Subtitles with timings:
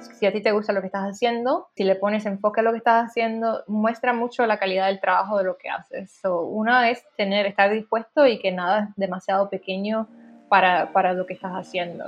[0.00, 2.72] Si a ti te gusta lo que estás haciendo, si le pones enfoque a lo
[2.72, 6.10] que estás haciendo, muestra mucho la calidad del trabajo de lo que haces.
[6.22, 10.08] So, una es tener, estar dispuesto y que nada es demasiado pequeño
[10.48, 12.04] para, para lo que estás haciendo.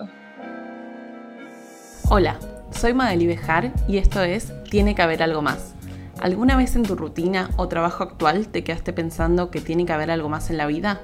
[2.09, 2.39] Hola,
[2.71, 5.75] soy Madeli Bejar y esto es Tiene que haber algo más.
[6.21, 10.11] ¿Alguna vez en tu rutina o trabajo actual te quedaste pensando que tiene que haber
[10.11, 11.01] algo más en la vida?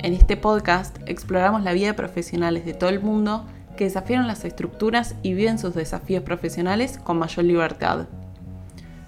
[0.00, 3.46] En este podcast exploramos la vida de profesionales de todo el mundo
[3.76, 8.06] que desafiaron las estructuras y viven sus desafíos profesionales con mayor libertad.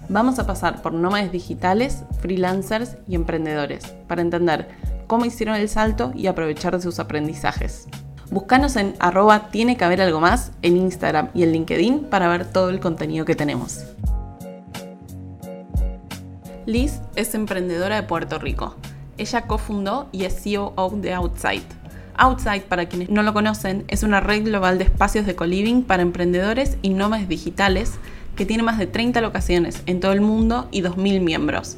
[0.09, 4.69] Vamos a pasar por nómades digitales, freelancers y emprendedores para entender
[5.07, 7.87] cómo hicieron el salto y aprovechar de sus aprendizajes.
[8.29, 12.45] Búscanos en arroba tiene que haber algo más en Instagram y en LinkedIn para ver
[12.45, 13.85] todo el contenido que tenemos.
[16.65, 18.75] Liz es emprendedora de Puerto Rico.
[19.17, 21.63] Ella cofundó y es CEO de Outside.
[22.17, 26.01] Outside, para quienes no lo conocen, es una red global de espacios de co-living para
[26.01, 27.99] emprendedores y nómades digitales
[28.35, 31.77] que tiene más de 30 locaciones en todo el mundo y 2.000 miembros.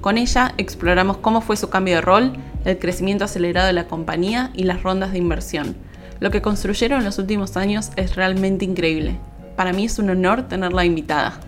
[0.00, 2.32] Con ella exploramos cómo fue su cambio de rol,
[2.64, 5.76] el crecimiento acelerado de la compañía y las rondas de inversión
[6.20, 9.18] lo que construyeron en los últimos años es realmente increíble.
[9.56, 11.40] Para mí es un honor tenerla invitada.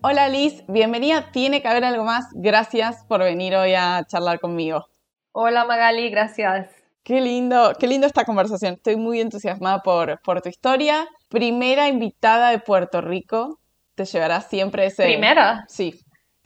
[0.00, 1.30] Hola Liz, bienvenida.
[1.32, 2.26] Tiene que haber algo más.
[2.34, 4.86] Gracias por venir hoy a charlar conmigo.
[5.32, 6.70] Hola Magali, gracias.
[7.02, 8.74] Qué lindo, qué lindo esta conversación.
[8.74, 11.08] Estoy muy entusiasmada por, por tu historia.
[11.28, 13.60] Primera invitada de Puerto Rico.
[13.94, 15.04] Te llevará siempre ese.
[15.04, 15.64] ¿Primera?
[15.68, 16.00] Sí,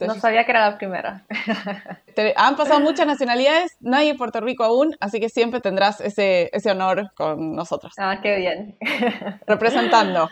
[0.07, 1.25] no sabía que era la primera.
[2.35, 6.71] han pasado muchas nacionalidades, nadie en Puerto Rico aún, así que siempre tendrás ese, ese
[6.71, 7.93] honor con nosotros.
[7.97, 8.77] Ah, qué bien.
[9.47, 10.29] Representando.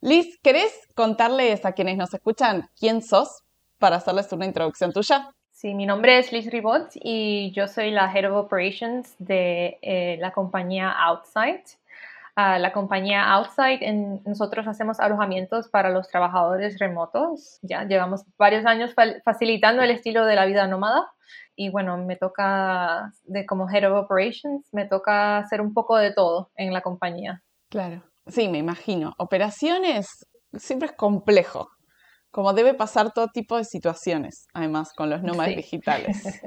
[0.00, 3.42] Liz, ¿querés contarles a quienes nos escuchan quién sos
[3.78, 5.30] para hacerles una introducción tuya?
[5.62, 10.16] Sí, mi nombre es Liz Ribot y yo soy la Head of Operations de eh,
[10.18, 11.62] la compañía Outside
[12.36, 13.78] la compañía Outside.
[13.82, 17.60] En, nosotros hacemos alojamientos para los trabajadores remotos.
[17.62, 18.92] Ya llevamos varios años
[19.24, 21.12] facilitando el estilo de la vida nómada.
[21.54, 26.12] Y bueno, me toca, de como Head of Operations, me toca hacer un poco de
[26.12, 27.44] todo en la compañía.
[27.68, 29.14] Claro, sí, me imagino.
[29.16, 31.70] Operaciones siempre es complejo,
[32.32, 36.42] como debe pasar todo tipo de situaciones, además, con los nómadas digitales.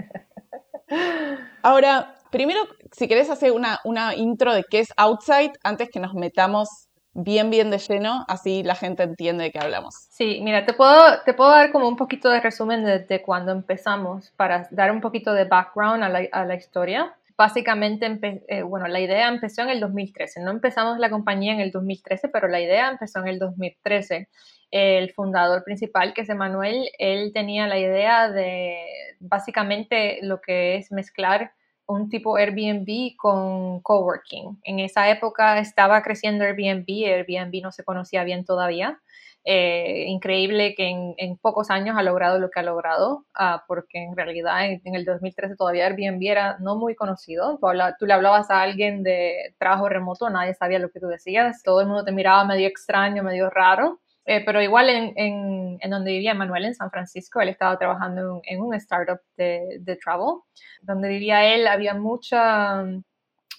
[1.62, 2.60] Ahora, primero,
[2.92, 7.52] si querés hacer una, una intro de qué es Outside, antes que nos metamos bien,
[7.52, 9.94] bien de lleno, así la gente entiende de qué hablamos.
[10.10, 14.32] Sí, mira, te puedo, te puedo dar como un poquito de resumen de, cuando empezamos
[14.36, 17.16] para dar un poquito de background a la, a la historia.
[17.38, 20.42] Básicamente, eh, bueno, la idea empezó en el 2013.
[20.42, 24.30] No empezamos la compañía en el 2013, pero la idea empezó en el 2013.
[24.72, 28.78] El fundador principal, que es Emanuel, él tenía la idea de
[29.20, 31.52] básicamente lo que es mezclar
[31.88, 34.60] un tipo Airbnb con coworking.
[34.64, 39.00] En esa época estaba creciendo Airbnb, Airbnb no se conocía bien todavía.
[39.48, 44.18] Eh, increíble que en, pocos años ha logrado lo que ha logrado, ah, porque en
[44.18, 47.60] realidad en, el 2013 todavía Airbnb era no muy conocido.
[47.60, 47.68] Tú,
[48.00, 51.82] tú, le hablabas a alguien de trabajo remoto, nadie sabía lo que tú decías, todo
[51.82, 54.00] el mundo te miraba medio extraño, medio raro.
[54.26, 58.42] Eh, pero igual en, en, en, donde vivía Manuel, en San Francisco, él estaba trabajando
[58.44, 60.40] en, un startup de, de, travel.
[60.82, 62.84] Donde vivía él había mucha,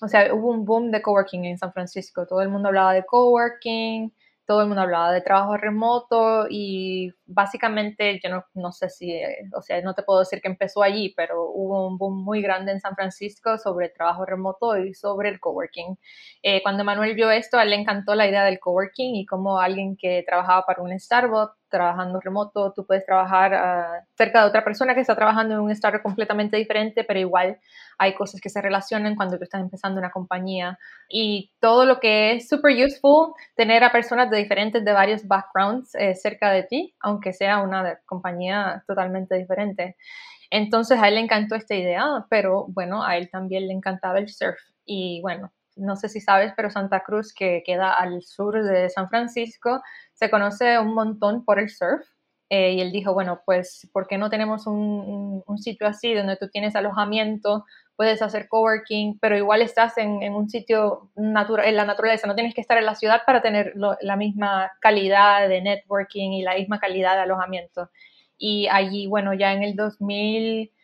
[0.01, 2.27] o sea, hubo un boom de coworking en San Francisco.
[2.27, 4.13] Todo el mundo hablaba de coworking,
[4.47, 9.13] todo el mundo hablaba de trabajo remoto y básicamente yo no, no, sé si,
[9.55, 12.73] o sea, no te puedo decir que empezó allí, pero hubo un boom muy grande
[12.73, 15.99] en San Francisco sobre trabajo remoto y sobre el coworking.
[16.43, 19.59] Eh, cuando Manuel vio esto, a él le encantó la idea del coworking y como
[19.59, 24.65] alguien que trabajaba para un startup, trabajando remoto, tú puedes trabajar ah, cerca de otra
[24.65, 27.59] persona que está trabajando en un startup completamente diferente, pero igual
[27.99, 30.79] hay cosas que se relacionan cuando tú estás empezando una compañía.
[31.09, 35.95] Y todo lo que es super useful, tener a personas de diferentes, de varios backgrounds
[35.95, 39.97] eh, cerca de ti, aunque sea una compañía totalmente diferente.
[40.51, 44.29] Entonces a él le encantó esta idea, pero bueno, a él también le encantaba el
[44.29, 44.59] surf.
[44.85, 49.09] Y bueno, no sé si sabes, pero Santa Cruz, que queda al sur de San
[49.09, 49.83] Francisco,
[50.15, 52.07] se conoce un montón por el surf.
[52.49, 56.49] Eh, y él dijo, bueno, pues, ¿por qué no tenemos un, sitio así donde tú
[56.49, 57.65] tienes alojamiento,
[57.97, 62.55] puedes hacer coworking, pero igual estás en, un sitio natural, en la naturaleza, no tienes
[62.55, 66.79] que estar en la ciudad para tener la misma calidad de networking y la misma
[66.79, 67.91] calidad de alojamiento.
[68.39, 69.75] Y allí, bueno, ya en el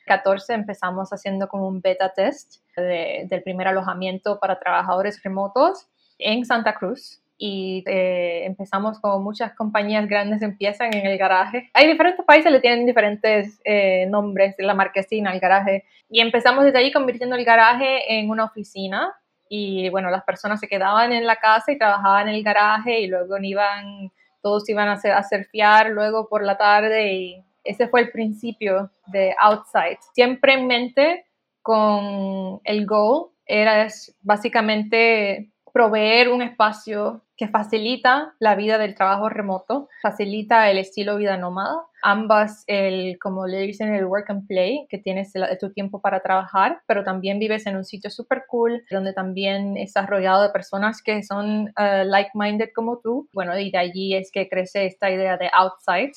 [0.07, 5.89] 2014 empezamos haciendo como un beta test del primer alojamiento para trabajadores remotos
[6.19, 11.71] en Santa Cruz y eh, empezamos con muchas compañías grandes empiezan en el garaje.
[11.75, 15.85] Hay diferentes países le tienen diferentes eh, nombres, la marquesina, el garaje.
[16.09, 19.13] Y empezamos desde ahí convirtiendo el garaje en una oficina
[19.49, 23.07] y bueno, las personas se quedaban en la casa y trabajaban en el garaje y
[23.09, 28.01] luego iban, todos iban a, hacer, a surfear luego por la tarde y ese fue
[28.01, 29.99] el principio de Outside.
[30.15, 31.27] Siempre en mente
[31.63, 33.89] con el goal era
[34.23, 41.37] básicamente proveer un espacio que facilita la vida del trabajo remoto, facilita el estilo vida
[41.39, 46.21] nómada, ambas, el, como le dicen, el work and play, que tienes tu tiempo para
[46.21, 51.03] trabajar, pero también vives en un sitio súper cool, donde también estás rodeado de personas
[51.03, 53.29] que son uh, like-minded como tú.
[53.33, 56.13] Bueno, y de allí es que crece esta idea de outside,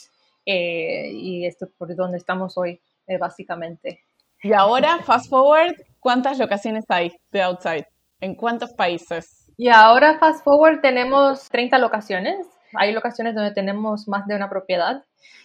[0.46, 4.02] eh, y esto es por donde estamos hoy, eh, básicamente.
[4.42, 7.88] Y ahora, fast forward, ¿cuántas locaciones hay de outside?
[8.22, 9.52] ¿En cuántos países?
[9.58, 12.48] Y ahora, fast forward, tenemos 30 locaciones.
[12.74, 15.04] Hay locaciones donde tenemos más de una propiedad,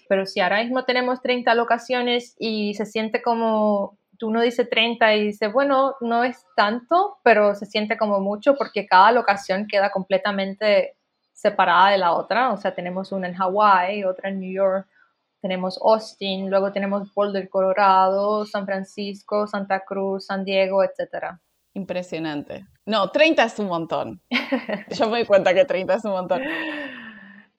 [0.09, 5.15] pero si ahora mismo tenemos 30 locaciones y se siente como, tú no dices 30
[5.15, 9.91] y dice, bueno, no es tanto, pero se siente como mucho porque cada locación queda
[9.91, 10.97] completamente
[11.41, 12.53] separada de la otra.
[12.53, 14.87] O sea, tenemos una en Hawái, otra en New York,
[15.41, 21.41] tenemos Austin, luego tenemos Boulder, Colorado, San Francisco, Santa Cruz, San Diego, etcétera.
[21.73, 22.67] Impresionante.
[22.85, 24.21] No, 30 es un montón.
[24.91, 26.43] Yo me doy cuenta que 30 es un montón.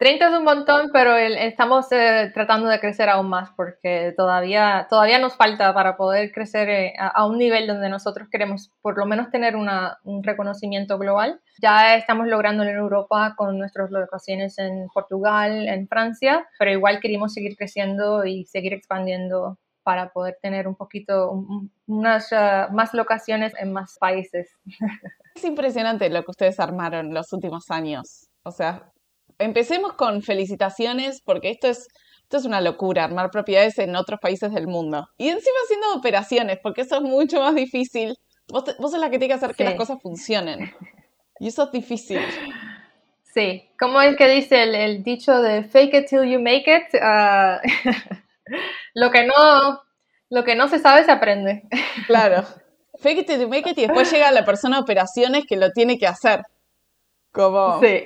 [0.01, 5.19] 30 es un montón, pero estamos eh, tratando de crecer aún más porque todavía, todavía
[5.19, 9.29] nos falta para poder crecer eh, a, un nivel donde nosotros queremos por lo menos
[9.29, 11.39] tener un reconocimiento global.
[11.61, 17.35] Ya estamos logrando en Europa con nuestras locaciones en Portugal, en Francia, pero igual queremos
[17.35, 21.45] seguir creciendo y seguir expandiendo para poder tener un poquito,
[21.85, 24.49] unas uh, más locaciones en más países.
[25.35, 28.27] Es impresionante lo que ustedes armaron los últimos años.
[28.43, 28.91] O sea,
[29.39, 31.87] empecemos con felicitaciones porque esto es,
[32.23, 35.07] esto es una locura, armar propiedades en otros países del mundo.
[35.17, 38.17] Y encima haciendo operaciones, porque eso es mucho más difícil.
[38.47, 40.73] Vos, vos sos la que tiene que hacer que las cosas funcionen.
[41.39, 42.19] Y eso es difícil.
[43.33, 46.93] Sí, como el que dice el, dicho de fake it till you make it.
[46.93, 47.57] Uh,
[48.93, 49.81] lo que no,
[50.29, 51.63] lo que no se sabe se aprende.
[52.07, 52.43] Claro.
[52.99, 55.97] Fake it to make it y después llega la persona de operaciones que lo tiene
[55.97, 56.43] que hacer.
[57.31, 57.79] Como.
[57.79, 58.05] Sí.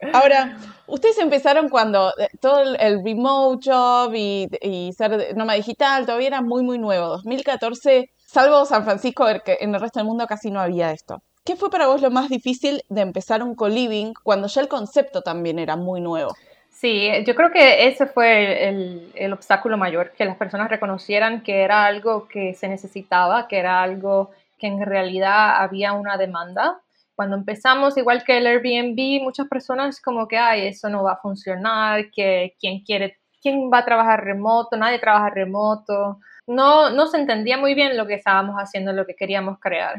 [0.12, 0.58] Ahora,
[0.88, 6.42] ustedes empezaron cuando eh, todo el remote job y, y ser nómada digital todavía era
[6.42, 7.06] muy, muy nuevo.
[7.08, 11.22] 2014, salvo San Francisco, que en el resto del mundo casi no había esto.
[11.44, 15.22] ¿Qué fue para vos lo más difícil de empezar un co-living cuando ya el concepto
[15.22, 16.34] también era muy nuevo?
[16.70, 21.84] Sí, yo creo que ese fue el, obstáculo mayor, que las personas reconocieran que era
[21.84, 26.80] algo que se necesitaba, que era algo que en realidad había una demanda.
[27.14, 31.20] Cuando empezamos, igual que el Airbnb, muchas personas como que, ay, eso no va a
[31.20, 36.20] funcionar, que quién quiere, quién va a trabajar remoto, nadie trabaja remoto.
[36.46, 39.96] No, no se entendía muy bien lo que estábamos haciendo, lo que queríamos crear.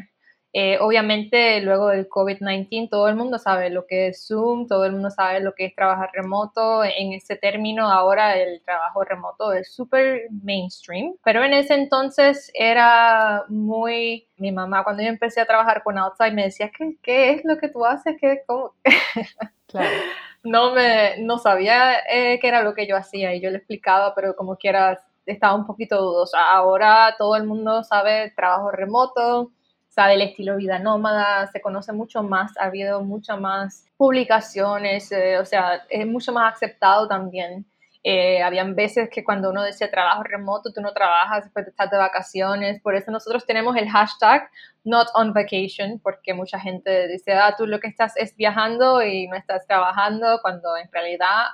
[0.55, 4.91] Eh, obviamente, luego del COVID-19, todo el mundo sabe lo que es Zoom, todo el
[4.91, 6.83] mundo sabe lo que es trabajar remoto.
[6.83, 13.45] En ese término, ahora el trabajo remoto es súper mainstream, pero en ese entonces era
[13.49, 14.27] muy...
[14.37, 17.57] Mi mamá, cuando yo empecé a trabajar con Outside, me decía, ¿qué, qué es lo
[17.57, 18.15] que tú haces?
[18.21, 18.73] ¿Qué, cómo?
[19.65, 19.89] Claro.
[20.43, 24.13] no, me, no sabía eh, qué era lo que yo hacía y yo le explicaba,
[24.13, 26.43] pero como quiera estaba un poquito dudosa.
[26.43, 29.51] Ahora todo el mundo sabe trabajo remoto,
[29.93, 35.37] sabe el estilo vida nómada, se conoce mucho más, ha habido muchas más publicaciones, eh,
[35.37, 37.65] o sea, es mucho más aceptado también.
[38.03, 41.97] Eh, habían veces que cuando uno decía trabajo remoto, tú no trabajas, después estás de
[41.97, 42.81] vacaciones.
[42.81, 44.49] Por eso nosotros tenemos el hashtag
[44.83, 49.27] not on vacation, porque mucha gente dice, ah, tú lo que estás es viajando y
[49.27, 51.45] no estás trabajando, cuando en realidad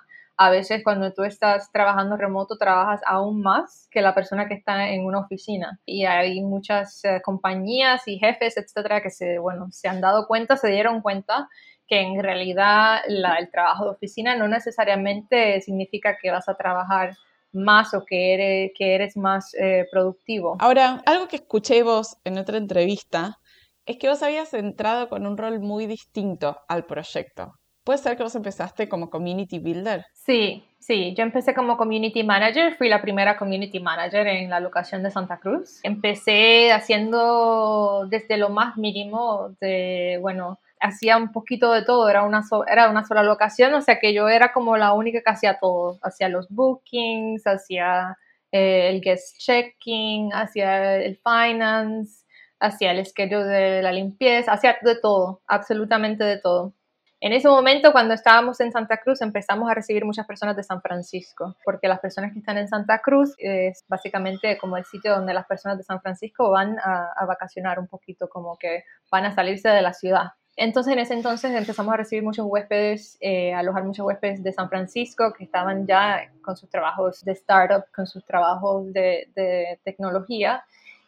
[0.41, 4.89] a veces cuando tú estás trabajando remoto trabajas aún más que la persona que está
[4.89, 5.81] en una oficina.
[5.85, 10.55] Y hay muchas eh, compañías y jefes, etcétera, que se, bueno, se han dado cuenta,
[10.55, 11.49] se dieron cuenta
[11.89, 17.17] que en realidad el trabajo de oficina no necesariamente significa que vas a trabajar
[17.51, 20.55] más o que eres, que eres más eh, productivo.
[20.61, 23.39] Ahora, algo que escuché vos en otra entrevista
[23.85, 27.58] es que vos habías entrado con un rol muy distinto al proyecto.
[27.89, 30.05] ¿Puede ser que vos empezaste como community builder?
[30.13, 35.01] Sí, sí, yo empecé como community manager, fui la primera community manager en la locación
[35.01, 35.79] de Santa Cruz.
[35.81, 42.43] Empecé haciendo desde lo más mínimo de, bueno, hacía un poquito de todo, era una,
[42.71, 45.97] era una sola locación, o sea que yo era como la única que hacía todo,
[46.03, 48.15] hacía los bookings, hacía
[48.51, 52.23] eh, el guest checking, hacía el finance,
[52.59, 56.75] hacía el schedule de la limpieza, hacía de todo, absolutamente de todo.
[57.21, 60.81] En ese momento, cuando estábamos en Santa Cruz, empezamos a recibir muchas personas de San
[60.81, 65.33] Francisco, porque las personas que están en Santa Cruz es básicamente como el sitio donde
[65.33, 69.67] las personas de San Francisco van a, vacacionar un poquito, como que van a salirse
[69.67, 70.31] de la ciudad.
[70.55, 74.69] Entonces, en ese entonces empezamos a recibir muchos huéspedes, eh, alojar muchos huéspedes de San
[74.69, 80.63] Francisco que estaban ya con sus trabajos de startup, con sus trabajos de, de tecnología,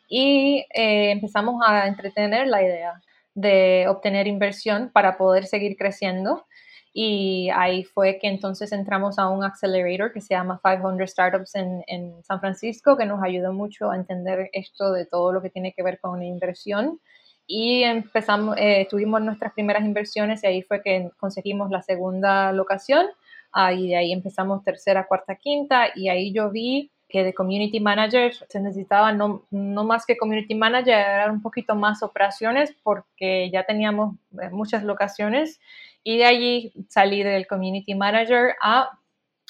[0.09, 3.01] y eh, empezamos a entretener la idea
[3.33, 6.45] de obtener inversión para poder seguir creciendo.
[6.93, 11.83] Y ahí fue que entonces entramos a un accelerator que se llama 500 Startups en,
[11.87, 15.73] en, San Francisco, que nos ayudó mucho a entender esto de todo lo que tiene
[15.73, 16.99] que ver con la inversión.
[17.47, 23.07] Y empezamos, eh, tuvimos nuestras primeras inversiones y ahí fue que conseguimos la segunda locación.
[23.51, 28.33] Ahí de ahí empezamos tercera, cuarta, quinta y ahí yo vi que de community manager
[28.47, 33.63] se necesitaba no, no, más que community manager, era un poquito más operaciones porque ya
[33.63, 35.59] teníamos eh, muchas locaciones
[36.03, 38.97] y de allí salí del community manager a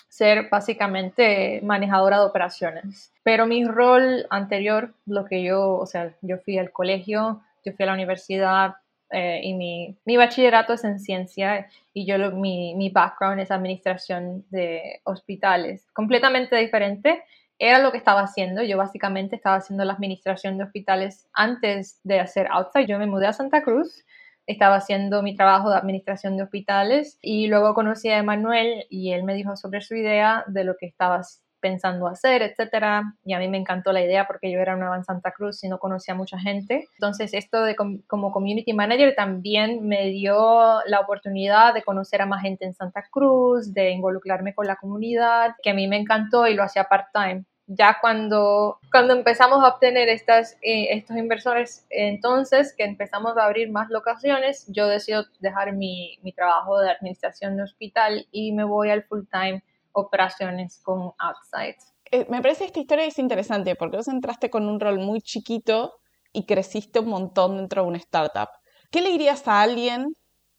[0.09, 3.13] ser básicamente manejadora de operaciones.
[3.23, 7.83] Pero mi rol anterior, lo que yo, o sea, yo fui al colegio, yo fui
[7.83, 8.75] a la universidad,
[9.11, 14.45] eh, y mi, mi, bachillerato es en ciencia y yo mi, mi, background es administración
[14.49, 15.85] de hospitales.
[15.91, 17.21] Completamente diferente,
[17.61, 18.63] era lo que estaba haciendo.
[18.63, 22.87] Yo básicamente estaba haciendo la administración de hospitales antes de hacer outside.
[22.87, 24.03] Yo me mudé a Santa Cruz,
[24.47, 29.23] estaba haciendo mi trabajo de administración de hospitales y luego conocí a Emanuel y él
[29.23, 31.21] me dijo sobre su idea de lo que estaba
[31.59, 33.13] pensando hacer, etcétera.
[33.23, 35.69] Y a mí me encantó la idea porque yo era nueva en Santa Cruz y
[35.69, 36.87] no conocía a mucha gente.
[36.93, 42.41] Entonces, esto de como community manager también me dio la oportunidad de conocer a más
[42.41, 46.55] gente en Santa Cruz, de involucrarme con la comunidad, que a mí me encantó y
[46.55, 52.83] lo hacía part-time ya cuando, cuando empezamos a obtener estas, eh, estos inversores, entonces que
[52.83, 58.27] empezamos a abrir más locaciones, yo decido dejar mi, mi trabajo de administración de hospital
[58.31, 59.63] y me voy al full time
[59.93, 61.77] operaciones con Outside.
[62.11, 65.21] Eh, me parece que esta historia es interesante porque vos entraste con un rol muy
[65.21, 65.93] chiquito
[66.33, 68.49] y creciste un montón dentro de una startup.
[68.89, 70.07] ¿Qué le dirías a alguien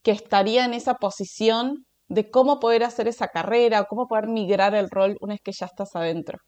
[0.02, 4.74] que estaría en esa posición de cómo poder hacer esa carrera o cómo poder migrar
[4.74, 6.38] el rol una vez que ya estás adentro?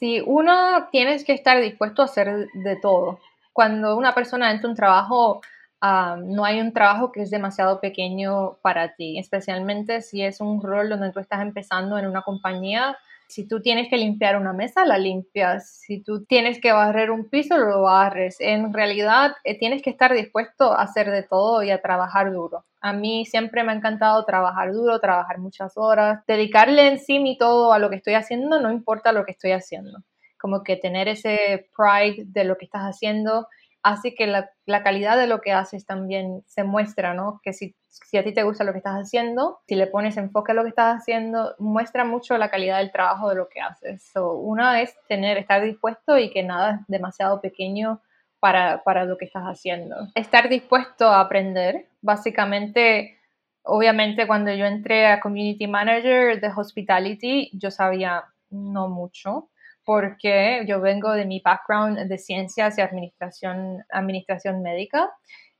[0.00, 3.20] Sí, uno tienes que estar dispuesto a hacer de todo.
[3.52, 5.42] Cuando una persona entra un trabajo,
[5.82, 10.62] ah, no hay un trabajo que es demasiado pequeño para ti, especialmente si es un
[10.62, 12.96] rol donde tú estás empezando en una compañía.
[13.30, 15.70] Si tú tienes que limpiar una mesa, la limpias.
[15.86, 18.36] Si tú tienes que barrer un piso, lo barres.
[18.40, 22.64] En realidad, eh, tienes que estar dispuesto a hacer de todo y a trabajar duro.
[22.80, 27.38] A mí siempre me ha encantado trabajar duro, trabajar muchas horas, dedicarle en sí mi
[27.38, 29.98] todo a lo que estoy haciendo, no importa lo que estoy haciendo.
[30.36, 33.46] Como que tener ese pride de lo que estás haciendo
[33.82, 34.50] hace que la,
[34.82, 37.40] calidad de lo que haces también se muestra, ¿no?
[37.42, 40.52] Que si, si, a ti te gusta lo que estás haciendo, si le pones enfoque
[40.52, 44.02] a lo que estás haciendo, muestra mucho la calidad del trabajo de lo que haces.
[44.12, 48.00] So, una es tener, estar dispuesto y que nada es demasiado pequeño
[48.38, 49.96] para, para lo que estás haciendo.
[50.14, 53.18] Estar dispuesto a aprender, básicamente,
[53.62, 59.49] obviamente cuando yo entré a Community Manager de Hospitality, yo sabía no mucho
[59.90, 65.10] porque yo vengo de mi background de ciencias y administración, administración médica.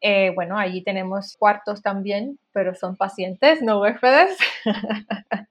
[0.01, 4.37] Eh, bueno, allí tenemos cuartos también, pero son pacientes, no huéspedes.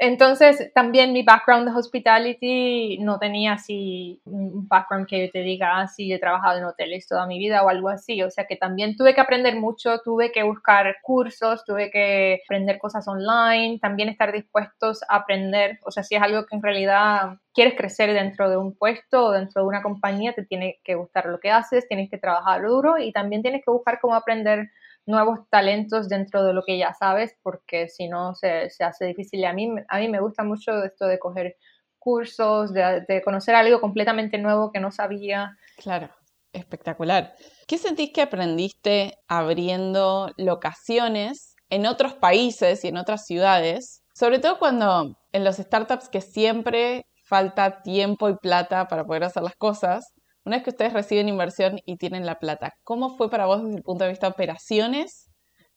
[0.00, 5.80] Entonces, también mi background de hospitality no tenía así un background que yo te diga,
[5.80, 8.22] ah, he trabajado en hoteles toda mi vida o algo así.
[8.22, 12.78] O sea que también tuve que aprender mucho, tuve que buscar cursos, tuve que aprender
[12.78, 15.78] cosas online, también estar dispuestos a aprender.
[15.84, 19.32] O sea, si es algo que en realidad quieres crecer dentro de un puesto o
[19.32, 22.98] dentro de una compañía, te tiene que gustar lo que haces, tienes que trabajar duro
[22.98, 24.68] y también tienes que buscar cómo aprender
[25.06, 29.44] nuevos talentos dentro de lo que ya sabes, porque si no se, hace difícil.
[29.44, 31.56] A mí, a mí me gusta mucho esto de coger
[31.98, 35.56] cursos, de, conocer algo completamente nuevo que no sabía.
[35.76, 36.08] Claro,
[36.52, 37.34] espectacular.
[37.66, 44.04] ¿Qué sentís que aprendiste abriendo locaciones en otros países y en otras ciudades?
[44.14, 49.42] Sobre todo cuando en los startups que siempre falta tiempo y plata para poder hacer
[49.42, 50.12] las cosas,
[50.46, 53.78] una vez que ustedes reciben inversión y tienen la plata, ¿cómo fue para vos desde
[53.78, 55.28] el punto de vista de operaciones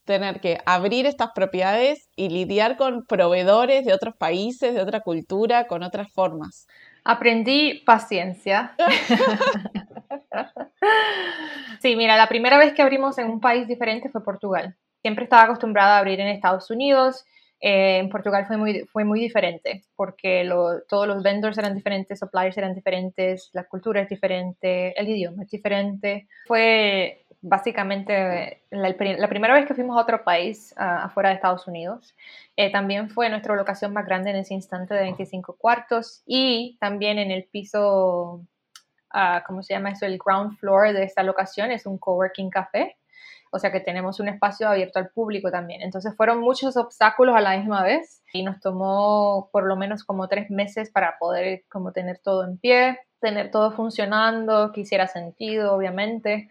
[0.06, 5.66] tener que abrir estas propiedades y lidiar con proveedores de otros países, de otra cultura,
[5.66, 6.68] con otras formas?
[7.04, 8.76] Aprendí paciencia.
[11.82, 14.76] sí, mira, la primera vez que abrimos en un país diferente fue Portugal.
[15.02, 17.26] Siempre estaba acostumbrada a abrir en Estados Unidos
[17.60, 20.48] eh, en Portugal fue muy, diferente porque
[20.88, 25.50] todos los vendors eran diferentes, suppliers eran diferentes, la cultura es diferente, el idioma es
[25.50, 26.28] diferente.
[26.48, 32.16] Fue, básicamente la, primera vez que fuimos a otro país afuera de Estados Unidos.
[32.56, 37.20] Eh, también fue nuestra locación más grande en ese instante de 25 cuartos y también
[37.20, 38.42] en el piso,
[39.14, 40.06] uh, ¿cómo se llama eso?
[40.06, 42.98] El ground floor de esta locación es un coworking café.
[43.52, 45.82] O sea que tenemos un espacio abierto al público también.
[45.82, 50.28] Entonces fueron muchos obstáculos a la misma vez y nos tomó por lo menos como
[50.28, 55.74] tres meses para poder como tener todo en pie, tener todo funcionando, que hiciera sentido,
[55.74, 56.50] obviamente.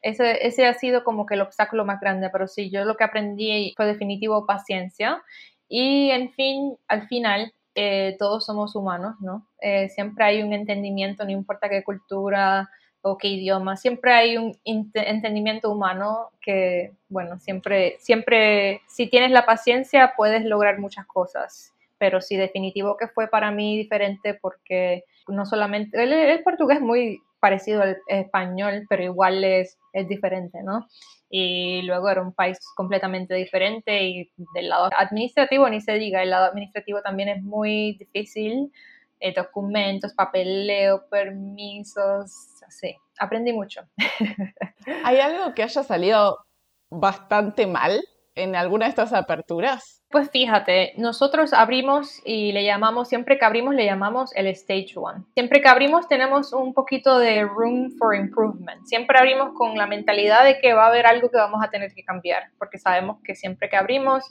[0.00, 3.04] Ese, ese ha sido como que el obstáculo más grande, pero sí, yo lo que
[3.04, 5.22] aprendí fue definitivo paciencia
[5.68, 9.46] y en fin, al final eh, todos somos humanos, ¿no?
[9.60, 12.70] Eh, siempre hay un entendimiento, no importa qué cultura
[13.02, 19.46] o qué idioma, siempre hay un entendimiento humano que, bueno, siempre, siempre, si tienes la
[19.46, 25.44] paciencia, puedes lograr muchas cosas, pero sí, definitivo que fue para mí diferente porque no
[25.46, 30.86] solamente, el, el portugués es muy parecido al español, pero igual es, es diferente, ¿no?
[31.30, 36.30] Y luego era un país completamente diferente y del lado administrativo ni se diga, el
[36.30, 38.72] lado administrativo también es muy difícil,
[39.20, 42.32] eh, documentos, papeleo, permisos,
[42.66, 43.82] así, aprendí mucho.
[45.04, 46.38] ¿Hay algo que haya salido
[46.90, 48.00] bastante mal
[48.34, 50.02] en alguna de estas aperturas?
[50.10, 55.24] Pues fíjate, nosotros abrimos y le llamamos, siempre que abrimos le llamamos el Stage One.
[55.34, 58.86] Siempre que abrimos tenemos un poquito de room for improvement.
[58.86, 61.92] Siempre abrimos con la mentalidad de que va a haber algo que vamos a tener
[61.92, 64.24] que cambiar, porque sabemos que siempre que abrimos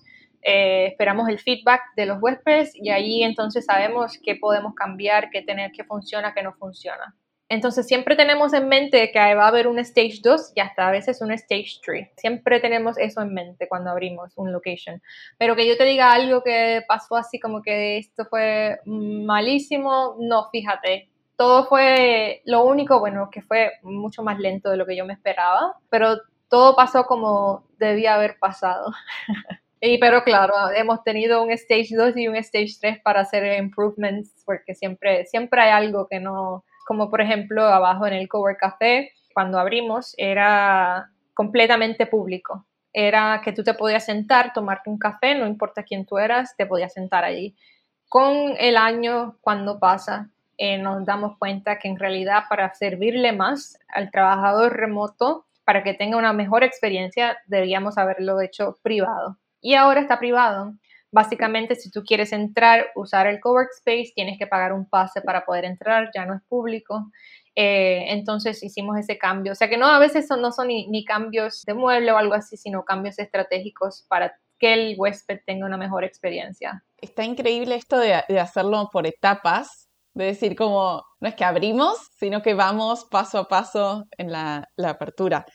[0.49, 5.41] eh, esperamos el feedback de los huéspedes y ahí entonces sabemos qué podemos cambiar, qué
[5.41, 7.13] tener, qué funciona, qué no funciona.
[7.49, 10.91] Entonces siempre tenemos en mente que va a haber un stage 2 y hasta a
[10.91, 12.11] veces un stage 3.
[12.15, 15.01] Siempre tenemos eso en mente cuando abrimos un location.
[15.37, 20.49] Pero que yo te diga algo que pasó así como que esto fue malísimo, no,
[20.49, 21.09] fíjate.
[21.35, 25.13] Todo fue lo único, bueno, que fue mucho más lento de lo que yo me
[25.13, 28.93] esperaba, pero todo pasó como debía haber pasado.
[29.79, 34.43] Y pero claro, hemos tenido un stage 2 y un stage 3 para hacer improvements
[34.45, 39.11] porque siempre siempre hay algo que no como por ejemplo abajo en el Cowork Café,
[39.33, 42.65] cuando abrimos era completamente público.
[42.93, 46.65] Era que tú te podías sentar, tomarte un café, no importa quién tú eras, te
[46.65, 47.55] podías sentar allí.
[48.09, 53.77] Con el año, cuando pasa, eh, nos damos cuenta que en realidad para servirle más
[53.89, 59.37] al trabajador remoto, para que tenga una mejor experiencia, deberíamos haberlo hecho privado.
[59.67, 60.75] Y ahora está privado.
[61.11, 65.43] Básicamente, si tú quieres entrar, usar el cowork space, tienes que pagar un pase para
[65.43, 67.11] poder entrar, ya no es público.
[67.53, 69.51] Eh, entonces hicimos ese cambio.
[69.51, 72.33] O sea que no, a veces son, no son ni, cambios de mueble o algo
[72.33, 76.85] así, sino cambios estratégicos para que el huésped tenga una mejor experiencia.
[77.01, 82.41] Está increíble esto de, hacerlo por etapas, de decir como, no es que abrimos, sino
[82.41, 85.45] que vamos paso a paso en la, la apertura.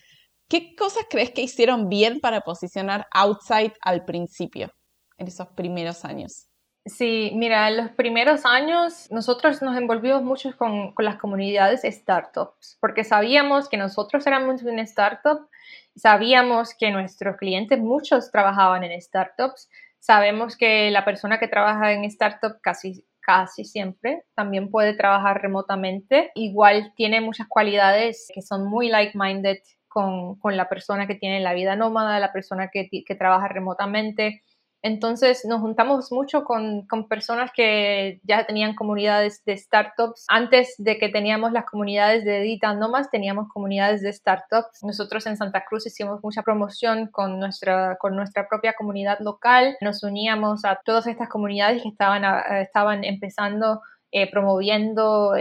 [0.52, 4.70] ¿Qué cosas crees que hicieron bien para posicionar Outside al principio?
[5.16, 6.46] en esos primeros años?
[6.84, 12.76] Sí, mira, en los primeros años nosotros nos envolvimos mucho con, con, las comunidades startups,
[12.82, 15.48] porque sabíamos que nosotros éramos una startup,
[15.96, 22.04] sabíamos que nuestros clientes, muchos trabajaban en startups, sabemos que la persona que trabaja en
[22.04, 28.90] startup casi, casi siempre también puede trabajar remotamente, igual tiene muchas cualidades que son muy
[28.90, 29.56] like-minded
[29.92, 34.42] con, con, la persona que tiene la vida nómada, la persona que, que trabaja remotamente
[34.82, 40.24] entonces nos juntamos mucho con, personas que ya tenían comunidades de startups.
[40.28, 44.82] Antes de que teníamos las comunidades de Edita Nomas, teníamos comunidades de startups.
[44.82, 49.76] Nosotros en Santa Cruz hicimos mucha promoción con nuestra, con nuestra propia comunidad local.
[49.80, 52.24] Nos uníamos a todas estas comunidades que estaban,
[52.60, 53.82] estaban empezando
[54.14, 55.34] eh, promoviendo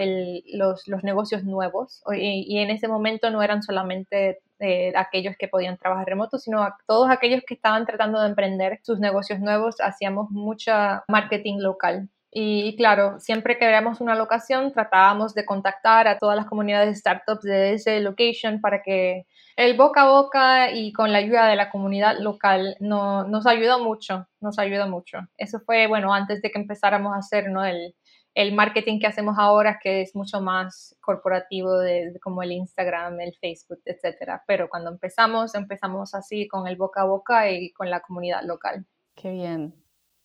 [0.53, 2.01] los, negocios nuevos.
[2.13, 7.09] Y, en ese momento no eran solamente eh, aquellos que podían trabajar remoto, sino todos
[7.09, 9.75] aquellos que estaban tratando de emprender sus negocios nuevos.
[9.81, 12.09] Hacíamos mucha marketing local.
[12.33, 16.95] Y claro, siempre que veíamos una locación, tratábamos de contactar a todas las comunidades de
[16.95, 19.25] startups de ese location para que
[19.57, 23.83] el boca a boca y con la ayuda de la comunidad local no, nos ayudó
[23.83, 25.19] mucho, nos ayudó mucho.
[25.37, 27.65] Eso fue, bueno, antes de que empezáramos a hacer ¿no?
[27.65, 27.95] el,
[28.33, 33.35] el marketing que hacemos ahora, que es mucho más corporativo, de, como el Instagram, el
[33.35, 34.43] Facebook, etcétera.
[34.47, 38.85] Pero cuando empezamos, empezamos así con el boca a boca y con la comunidad local.
[39.15, 39.75] Qué bien.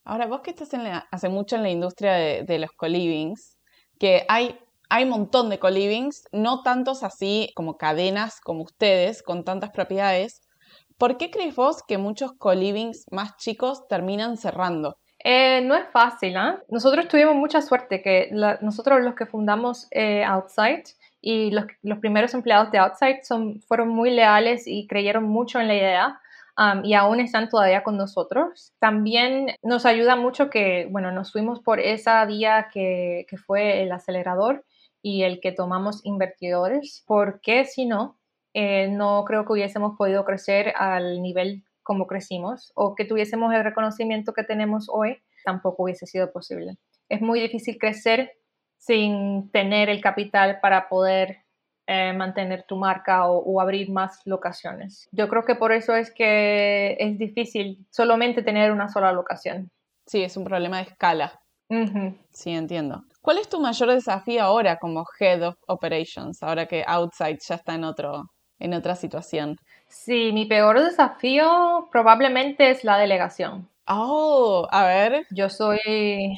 [0.05, 0.71] Ahora, vos que estás
[1.11, 3.59] hace mucho en la industria de, los co-livings,
[3.99, 4.57] que hay,
[4.89, 10.43] hay montón de co-livings, no tantos así como cadenas como ustedes, con tantas propiedades.
[10.97, 14.97] ¿Por qué crees vos que muchos co-livings más chicos terminan cerrando?
[15.29, 16.63] Eh, no es fácil, ¿ah?
[16.69, 20.85] Nosotros tuvimos mucha suerte que nosotros los que fundamos eh, Outside
[21.21, 25.67] y los, los primeros empleados de Outside son, fueron muy leales y creyeron mucho en
[25.67, 26.21] la idea.
[26.57, 28.73] Um, y aún están todavía con nosotros.
[28.79, 33.91] También nos ayuda mucho que, bueno, nos fuimos por esa vía que, que fue el
[33.91, 34.65] acelerador
[35.03, 38.17] y el que tomamos invertidores, porque si no,
[38.55, 43.63] eh, no creo que hubiésemos podido crecer al nivel como crecimos o que tuviésemos el
[43.63, 46.79] reconocimiento que tenemos hoy, tampoco hubiese sido posible.
[47.09, 48.33] Es muy difícil crecer
[48.77, 51.45] sin tener el capital para poder
[51.87, 55.09] eh, mantener tu marca o, abrir más locaciones.
[55.13, 59.71] Yo creo que por eso es que es difícil solamente tener una sola locación.
[60.07, 61.41] Sí, es un problema de escala.
[62.33, 63.03] Sí, entiendo.
[63.23, 67.75] ¿Cuál es tu mayor desafío ahora como Head of Operations, ahora que Outside ya está
[67.75, 68.25] en, otro,
[68.59, 69.57] en otra situación?
[69.89, 73.69] Sí, mi peor desafío probablemente es la delegación.
[73.89, 75.27] Oh, a ver.
[75.31, 75.79] Yo soy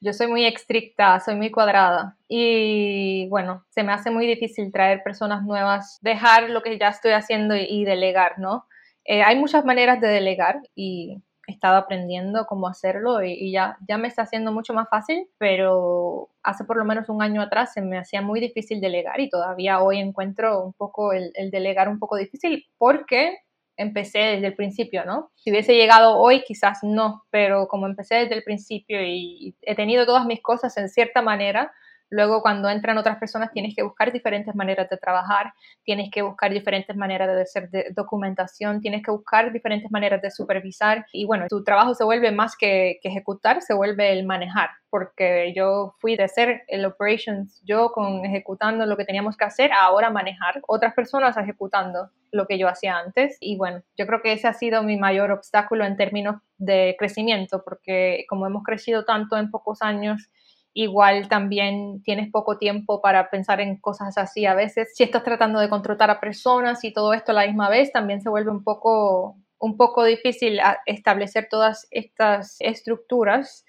[0.00, 5.02] Yo soy muy estricta, soy muy cuadrada y bueno, se me hace muy difícil traer
[5.02, 8.66] personas nuevas, dejar lo que ya estoy haciendo y, delegar, ¿no?
[9.04, 14.08] Eh, hay muchas maneras de delegar y estado aprendiendo cómo hacerlo y, ya, ya me
[14.08, 17.98] está haciendo mucho más fácil, pero hace por lo menos un año atrás se me
[17.98, 22.16] hacía muy difícil delegar y todavía hoy encuentro un poco el, el delegar un poco
[22.16, 23.38] difícil porque
[23.76, 25.30] empecé desde el principio, ¿no?
[25.36, 30.04] Si hubiese llegado hoy, quizás no, pero como empecé desde el principio y he tenido
[30.04, 31.72] todas mis cosas en cierta manera,
[32.10, 35.52] Luego, cuando entran otras personas, tienes que buscar diferentes maneras de trabajar,
[35.84, 41.06] tienes que buscar diferentes maneras de hacer documentación, tienes que buscar diferentes maneras de supervisar.
[41.12, 45.94] Y bueno, tu trabajo se vuelve más que, ejecutar, se vuelve el manejar, porque yo
[45.98, 50.60] fui de ser el operations, yo con ejecutando lo que teníamos que hacer, ahora manejar,
[50.66, 53.36] otras personas ejecutando lo que yo hacía antes.
[53.40, 57.62] Y bueno, yo creo que ese ha sido mi mayor obstáculo en términos de crecimiento,
[57.64, 60.30] porque como hemos crecido tanto en pocos años,
[60.74, 64.46] igual también tienes poco tiempo para pensar en cosas así.
[64.46, 67.68] A veces, si estás tratando de contratar a personas y todo esto a la misma
[67.68, 73.64] vez, también se vuelve un poco, un poco difícil establecer todas estas estructuras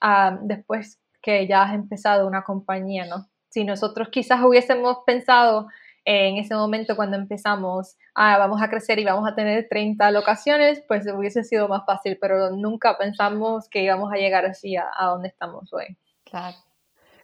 [0.00, 3.26] ah, después que ya has empezado una compañía, ¿no?
[3.48, 5.68] Si nosotros quizás hubiésemos pensado
[6.04, 10.82] en ese momento cuando empezamos, ah, vamos a crecer y vamos a tener 30 locaciones,
[10.86, 15.06] pues hubiese sido más fácil, pero nunca pensamos que íbamos a llegar así a, a
[15.06, 15.96] donde estamos hoy.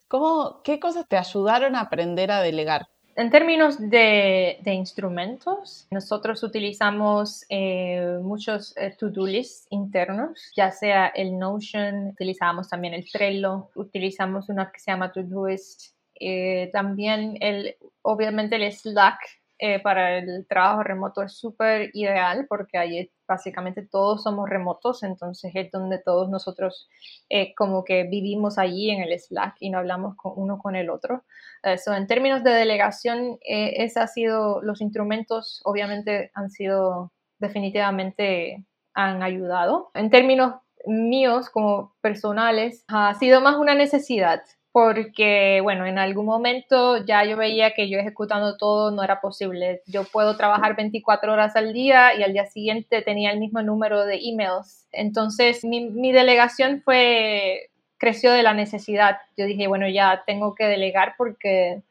[0.08, 2.88] ¿Cómo, ¿Qué cosas te ayudaron a aprender a delegar?
[3.16, 11.38] En términos de, instrumentos, nosotros utilizamos eh, muchos eh, to-do lists internos, ya sea el
[11.38, 18.56] Notion, utilizamos también el Trello, utilizamos una que se llama Todoist, eh, también el, obviamente
[18.56, 19.18] el Slack
[19.60, 25.52] eh, para el trabajo remoto es súper ideal porque ahí básicamente todos somos remotos, entonces
[25.54, 26.88] es donde todos nosotros
[27.28, 30.88] eh, como que vivimos allí en el Slack y no hablamos con uno con el
[30.88, 31.24] otro.
[31.62, 38.64] Eso, en términos de delegación, eh, esos han sido los instrumentos, obviamente han sido definitivamente
[38.94, 39.90] han ayudado.
[39.94, 40.54] En términos
[40.86, 47.36] míos como personales, ha sido más una necesidad porque, bueno, en algún momento ya yo
[47.36, 49.82] veía que yo ejecutando todo no era posible.
[49.86, 54.04] Yo puedo trabajar 24 horas al día y al día siguiente tenía el mismo número
[54.04, 54.86] de emails.
[54.92, 59.18] Entonces, mi, delegación fue, creció de la necesidad.
[59.36, 61.82] Yo dije, bueno, ya tengo que delegar porque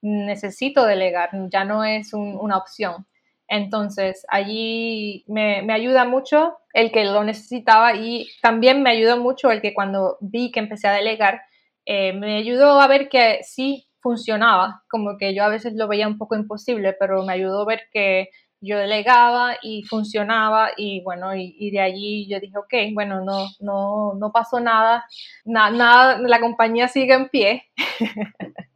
[0.00, 3.06] necesito delegar, ya no es una opción.
[3.46, 9.50] Entonces, allí me, me, ayuda mucho el que lo necesitaba y también me ayudó mucho
[9.50, 11.42] el que cuando vi que empecé a delegar,
[11.86, 16.08] eh, me ayudó a ver que sí funcionaba, como que yo a veces lo veía
[16.08, 21.34] un poco imposible, pero me ayudó a ver que yo delegaba y funcionaba y bueno,
[21.34, 25.04] y, de allí yo dije, ok, bueno, no, no, no pasó nada,
[25.44, 27.64] nada, la compañía sigue en pie.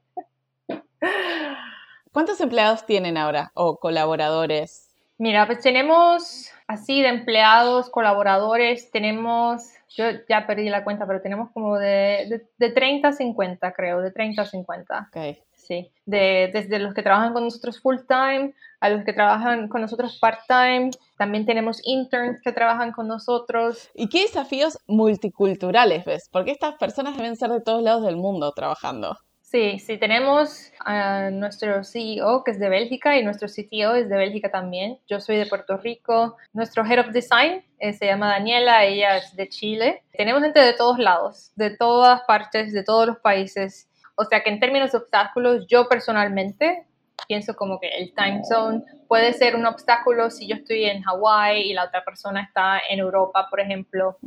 [2.13, 4.91] ¿Cuántos empleados tienen ahora o colaboradores?
[5.19, 11.51] Mira, pues tenemos así de empleados, colaboradores, tenemos yo ya perdí la cuenta, pero tenemos
[11.53, 15.09] como de, de, 30 a 50, creo, de 30 a 50.
[15.09, 15.39] Ok.
[15.55, 19.81] Sí, de, desde los que trabajan con nosotros full time a los que trabajan con
[19.81, 20.91] nosotros part time.
[21.19, 23.91] También tenemos interns que trabajan con nosotros.
[23.95, 26.29] ¿Y qué desafíos multiculturales ves?
[26.31, 29.17] Porque estas personas deben ser de todos lados del mundo trabajando.
[29.47, 34.17] Sí, sí, tenemos a nuestro CEO que es de Bélgica y nuestro CTO es de
[34.17, 34.99] Bélgica también.
[35.07, 36.37] Yo soy de Puerto Rico.
[36.53, 40.03] Nuestro Head of Design eh, se llama Daniela, ella es de Chile.
[40.11, 43.89] Tenemos gente de todos lados, de todas partes, de todos los países.
[44.17, 46.85] O sea que en términos de obstáculos, yo personalmente
[47.29, 51.71] pienso como que el time zone puede ser un obstáculo si yo estoy en Hawái
[51.71, 54.19] y la otra persona está en Europa, por ejemplo.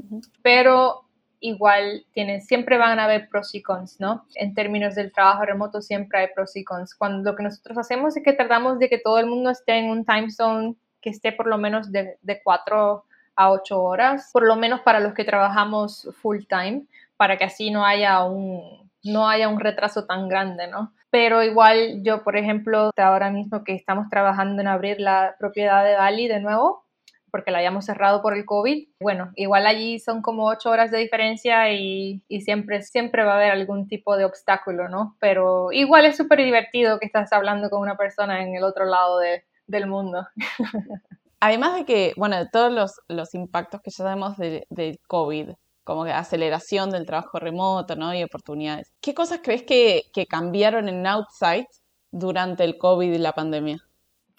[0.42, 1.09] Pero
[1.40, 4.26] igual tiene, siempre van a haber pros y cons, ¿no?
[4.36, 6.96] En términos del trabajo remoto siempre hay pros y cons.
[6.96, 9.90] Cuando lo que nosotros hacemos es que tratamos de que todo el mundo esté en
[9.90, 14.44] un time zone que esté por lo menos de, de 4 a 8 horas, por
[14.44, 16.84] lo menos para los que trabajamos full time,
[17.16, 20.94] para que así no haya un, no haya un retraso tan grande, ¿no?
[21.10, 25.96] Pero igual yo, por ejemplo, ahora mismo que estamos trabajando en abrir la propiedad de
[25.96, 26.84] Bali de nuevo,
[27.32, 28.88] porque la hayamos cerrado por el COVID.
[29.00, 33.52] Bueno, igual allí son como ocho horas de diferencia y, siempre, siempre va a haber
[33.52, 35.16] algún tipo de obstáculo, ¿no?
[35.20, 39.20] Pero igual es súper divertido que estás hablando con una persona en el otro lado
[39.68, 40.28] del mundo.
[41.40, 45.52] Además de que, bueno, de todos los, los impactos que ya sabemos del de COVID,
[45.86, 48.14] como que aceleración del trabajo remoto, ¿no?
[48.14, 48.92] Y oportunidades.
[49.02, 51.68] ¿Qué cosas crees que, que cambiaron en Outside
[52.12, 53.89] durante el COVID y la pandemia?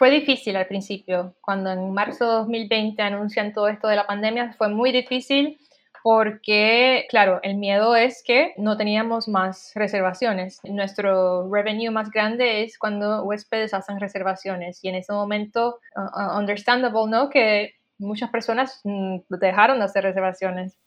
[0.01, 1.35] Fue difícil al principio.
[1.43, 5.61] Cuando en marzo de 2020 anuncian todo esto de la pandemia, fue muy difícil
[6.03, 10.59] porque, claro, el miedo es que no teníamos más reservaciones.
[10.65, 16.39] Nuestro revenue más grande es cuando huéspedes hacen reservaciones y en ese momento, uh, uh,
[16.39, 17.29] understandable, ¿no?
[17.29, 20.79] Que muchas personas mm, dejaron de hacer reservaciones.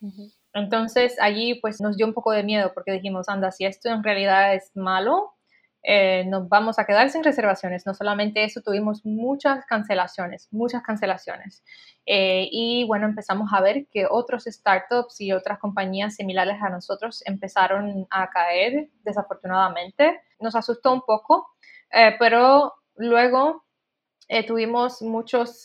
[0.56, 4.04] Entonces allí pues nos dio un poco de miedo porque dijimos, anda, si esto en
[4.04, 5.36] realidad es malo,
[5.84, 7.86] eh, nos vamos a quedar sin reservaciones.
[7.86, 11.64] No solamente eso, tuvimos muchas cancelaciones, muchas cancelaciones.
[12.06, 17.22] Eh, y bueno, empezamos a ver que otros startups y otras compañías similares a nosotros
[17.26, 20.22] empezaron a caer, desafortunadamente.
[20.40, 21.48] Nos asustó un poco,
[21.92, 23.64] eh, pero luego
[24.48, 25.64] tuvimos muchos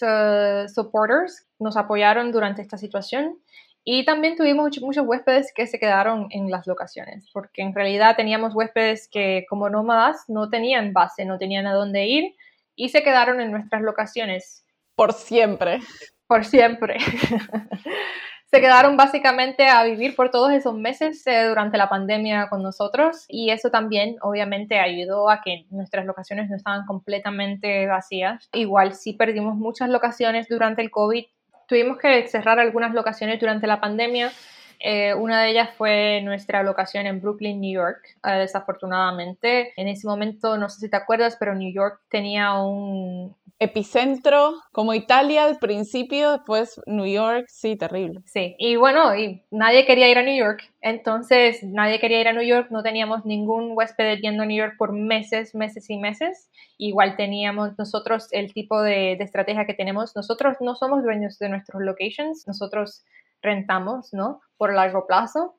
[0.74, 3.38] supporters, nos apoyaron durante esta situación
[3.84, 8.54] y también tuvimos muchos huéspedes que se quedaron en las locaciones, porque en realidad teníamos
[8.54, 12.34] huéspedes que como nómadas no tenían base, no tenían a dónde ir
[12.74, 14.64] y se quedaron en nuestras locaciones.
[14.94, 15.80] Por siempre.
[16.26, 16.98] Por siempre.
[18.50, 23.26] se quedaron básicamente a vivir por todos esos meses eh, durante la pandemia con nosotros
[23.28, 28.48] y eso también obviamente ayudó a que nuestras locaciones no estaban completamente vacías.
[28.52, 31.24] Igual sí perdimos muchas locaciones durante el COVID
[31.68, 34.32] tuvimos que cerrar algunas locaciones durante la pandemia.
[34.80, 39.72] Eh, una de ellas fue nuestra locación en Brooklyn, New York, eh, desafortunadamente.
[39.76, 44.94] En ese momento, no sé si te acuerdas, pero New York tenía un, epicentro, como
[44.94, 48.20] Italia al principio, después New York, sí, terrible.
[48.24, 52.32] Sí, y bueno, y nadie quería ir a New York, entonces nadie quería ir a
[52.32, 56.50] New York, no teníamos ningún huésped yendo a New York por meses, meses y meses.
[56.78, 61.48] Igual teníamos nosotros el tipo de, de estrategia que tenemos, nosotros no somos dueños de
[61.48, 63.04] nuestros locations, nosotros
[63.42, 64.40] rentamos, ¿no?
[64.56, 65.57] Por largo plazo.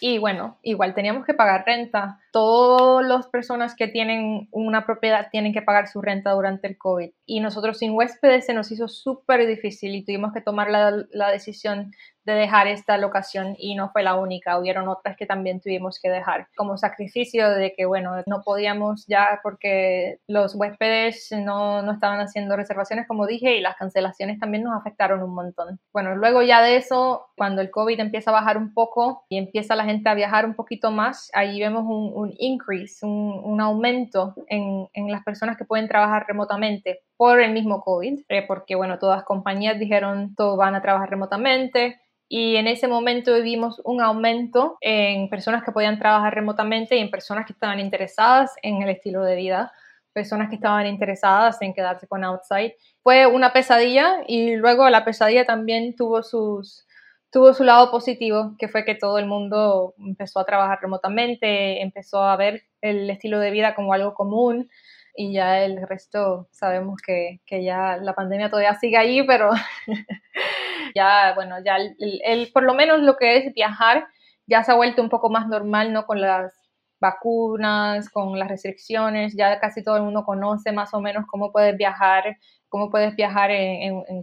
[0.00, 2.20] Y bueno, igual teníamos que pagar renta.
[2.32, 7.10] Todas las personas que tienen una propiedad tienen que pagar su renta durante el COVID.
[7.24, 11.30] Y nosotros sin huéspedes se nos hizo súper difícil y tuvimos que tomar la, la
[11.30, 11.92] decisión
[12.26, 16.10] de dejar esta locación y no fue la única, hubieron otras que también tuvimos que
[16.10, 22.18] dejar como sacrificio de que, bueno, no podíamos ya porque los huéspedes no, no estaban
[22.18, 25.78] haciendo reservaciones, como dije, y las cancelaciones también nos afectaron un montón.
[25.92, 29.76] Bueno, luego ya de eso, cuando el COVID empieza a bajar un poco y empieza
[29.76, 34.88] la gente a viajar un poquito más, ahí vemos un, un increase, un, aumento en,
[34.92, 39.18] en las personas que pueden trabajar remotamente por el mismo COVID, eh, porque bueno, todas
[39.18, 44.78] las compañías dijeron, todos van a trabajar remotamente, y en ese momento vimos un aumento
[44.80, 49.22] en personas que podían trabajar remotamente y en personas que estaban interesadas en el estilo
[49.22, 49.72] de vida,
[50.12, 52.74] personas que estaban interesadas en quedarse con Outside.
[53.02, 56.86] Fue una pesadilla y luego la pesadilla también tuvo sus
[57.30, 62.22] tuvo su lado positivo, que fue que todo el mundo empezó a trabajar remotamente, empezó
[62.22, 64.70] a ver el estilo de vida como algo común
[65.16, 69.50] y ya el resto sabemos que, que ya la pandemia todavía sigue ahí, pero
[70.94, 74.06] ya, bueno, ya el, por lo menos lo que es viajar
[74.46, 76.06] ya se ha vuelto un poco más normal, ¿no?
[76.06, 76.52] Con las
[77.00, 81.76] vacunas, con las restricciones, ya casi todo el mundo conoce más o menos cómo puedes
[81.76, 82.36] viajar,
[82.68, 83.50] cómo puedes viajar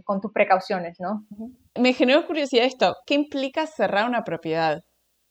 [0.04, 1.24] con tus precauciones, ¿no?
[1.76, 4.82] Me generó curiosidad esto, ¿qué implica cerrar una propiedad?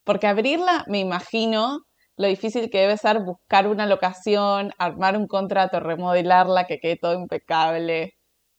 [0.04, 1.80] Porque abrirla, me imagino,
[2.18, 7.14] lo difícil que debe ser buscar una locación, armar un contrato, remodelarla, que quede todo
[7.14, 8.14] impecable.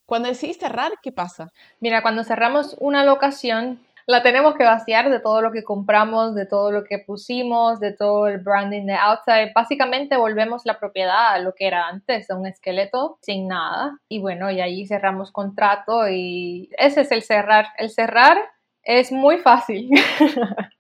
[0.07, 1.49] Cuando decidís cerrar, ¿qué pasa?
[1.81, 6.45] Mira, cuando cerramos una locación, la tenemos que vaciar de todo lo que compramos, de
[6.45, 9.53] todo lo que pusimos, de todo el branding de outside.
[9.55, 13.99] Básicamente volvemos la propiedad a lo que era antes, a un esqueleto sin nada.
[14.09, 17.69] Y bueno, y ahí cerramos contrato y ese es el cerrar.
[17.79, 18.37] El cerrar
[18.83, 19.89] es muy fácil.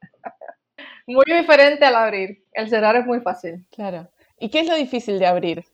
[1.06, 2.44] muy diferente al abrir.
[2.52, 3.64] El cerrar es muy fácil.
[3.70, 4.08] Claro.
[4.38, 5.64] ¿Y qué es lo difícil de abrir?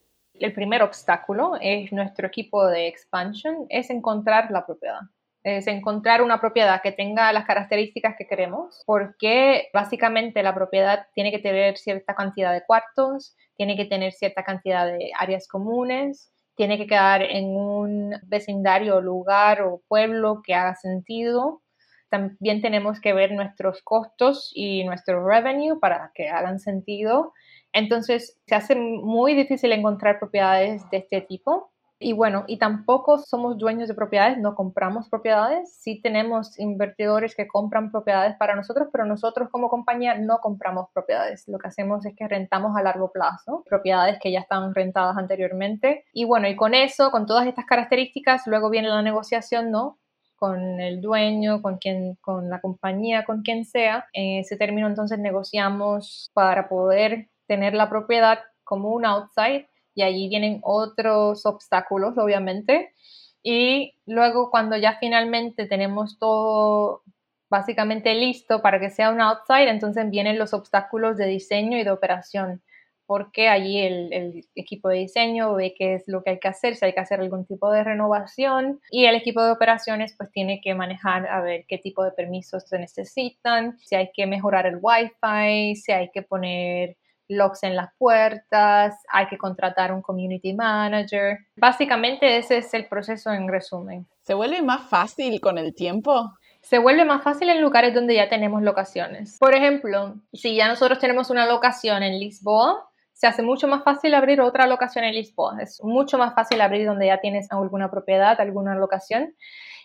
[0.40, 5.00] el primer obstáculo es nuestro equipo de expansion, es encontrar la propiedad.
[5.42, 11.30] es encontrar una propiedad que tenga las características que queremos, porque básicamente la propiedad tiene
[11.30, 16.76] que tener cierta cantidad de cuartos, tiene que tener cierta cantidad de áreas comunes, tiene
[16.76, 21.62] que quedar en un vecindario, lugar o pueblo que haga sentido.
[22.11, 27.33] También tenemos que ver nuestros costos y nuestro revenue para que hagan sentido.
[27.73, 31.70] Entonces, se hace muy difícil encontrar propiedades de este tipo
[32.03, 35.77] y bueno, y tampoco somos dueños de propiedades, no compramos propiedades.
[35.83, 41.46] Sí tenemos invertidores que compran propiedades para nosotros, pero nosotros como compañía no compramos propiedades.
[41.46, 46.07] Lo que hacemos es que rentamos a largo plazo propiedades que ya estaban rentadas anteriormente.
[46.14, 49.99] Y bueno, y con eso, con todas estas características, luego viene la negociación, ¿no?
[50.40, 54.07] Con el dueño, con quien, con la compañía, con quien sea.
[54.14, 60.29] En ese término entonces negociamos para poder tener la propiedad como un outside y allí
[60.31, 62.94] vienen otros obstáculos, obviamente.
[63.42, 67.03] Y luego cuando ya finalmente tenemos todo
[67.50, 71.90] básicamente listo para que sea un outside, entonces vienen los obstáculos de diseño y de
[71.90, 72.62] operación,
[73.11, 76.85] porque allí el, equipo de diseño ve qué es lo que hay que hacer, si
[76.85, 80.77] hay que hacer algún tipo de renovación y el equipo de operaciones pues tiene que
[80.77, 85.75] manejar a ver qué tipo de permisos se necesitan, si hay que mejorar el wifi,
[85.75, 91.37] si hay que poner locks en las puertas, hay que contratar un community manager.
[91.57, 94.07] Básicamente ese es el proceso en resumen.
[94.23, 96.31] ¿Se vuelve más fácil con el tiempo?
[96.62, 99.38] Se vuelve más fácil en lugares donde ya tenemos locaciones.
[99.40, 102.89] Por ejemplo, si ya nosotros tenemos una locación en Lisboa,
[103.20, 105.59] se hace mucho más fácil abrir otra locación en Lisboa.
[105.61, 109.35] Es mucho más fácil abrir donde ya tienes alguna propiedad, alguna locación.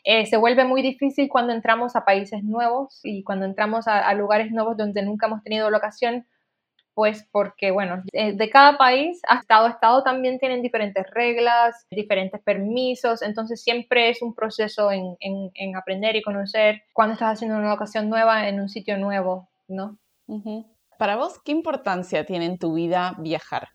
[0.05, 4.13] Eh, se vuelve muy difícil cuando entramos a países nuevos y cuando entramos a, a
[4.13, 6.25] lugares nuevos donde nunca hemos tenido locación
[6.93, 12.41] pues porque, bueno, eh, de cada país, estado a estado también tienen diferentes reglas, diferentes
[12.41, 17.69] permisos, entonces siempre es un proceso en, en, aprender y conocer cuando estás haciendo una
[17.69, 19.97] locación nueva en un sitio nuevo, ¿no?
[20.97, 23.69] Para vos, ¿qué importancia tiene en tu vida viajar?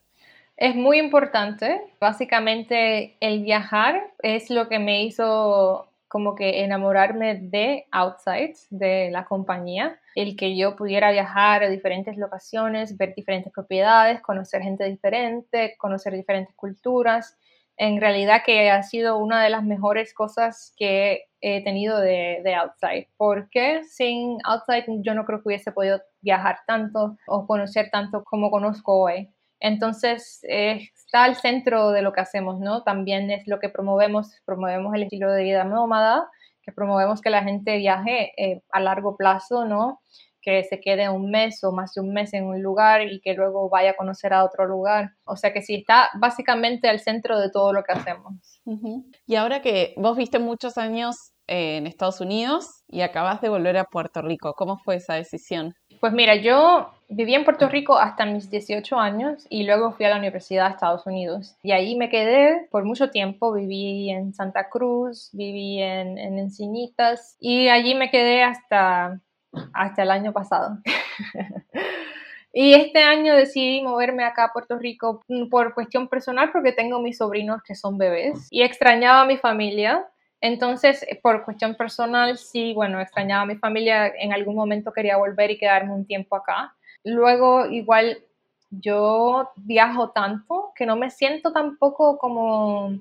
[0.56, 1.80] Es muy importante.
[2.00, 9.24] Básicamente, el viajar es lo que me hizo como que enamorarme de Outside, de la
[9.24, 15.76] compañía, el que yo pudiera viajar a diferentes locaciones, ver diferentes propiedades, conocer gente diferente,
[15.78, 17.38] conocer diferentes culturas.
[17.82, 22.54] En realidad que ha sido una de las mejores cosas que he tenido de, de
[22.54, 28.22] Outside, porque sin Outside yo no creo que hubiese podido viajar tanto o conocer tanto
[28.22, 29.30] como conozco hoy.
[29.60, 32.82] Entonces, está al centro de lo que hacemos, ¿no?
[32.82, 36.28] También es lo que promovemos, promovemos el estilo de vida nómada,
[36.62, 40.02] que promovemos que la gente viaje eh, a largo plazo, ¿no?
[40.42, 43.34] Que se quede un mes o más de un mes en un lugar y que
[43.34, 45.12] luego vaya a conocer a otro lugar.
[45.24, 48.34] O sea que sí, está básicamente al centro de todo lo que hacemos.
[49.26, 53.84] Y ahora que vos viste muchos años en Estados Unidos y acabas de volver a
[53.84, 55.74] Puerto Rico, ¿cómo fue esa decisión?
[56.00, 60.10] Pues mira, yo viví en Puerto Rico hasta mis 18 años y luego fui a
[60.10, 61.56] la Universidad de Estados Unidos.
[61.62, 63.52] Y ahí me quedé por mucho tiempo.
[63.52, 69.20] Viví en Santa Cruz, viví en, en Encinitas y allí me quedé hasta,
[69.72, 70.78] hasta el año pasado.
[72.52, 77.18] y este año decidí moverme acá a Puerto Rico por cuestión personal porque tengo mis
[77.18, 80.06] sobrinos que son bebés y extrañaba a mi familia
[80.40, 85.16] entonces, eh, por cuestión personal, sí, bueno, extrañaba a mi familia, en algún momento quería
[85.18, 86.74] volver y quedarme un tiempo acá.
[87.04, 88.24] Luego, igual,
[88.70, 92.98] yo viajo tanto que no me siento tampoco como,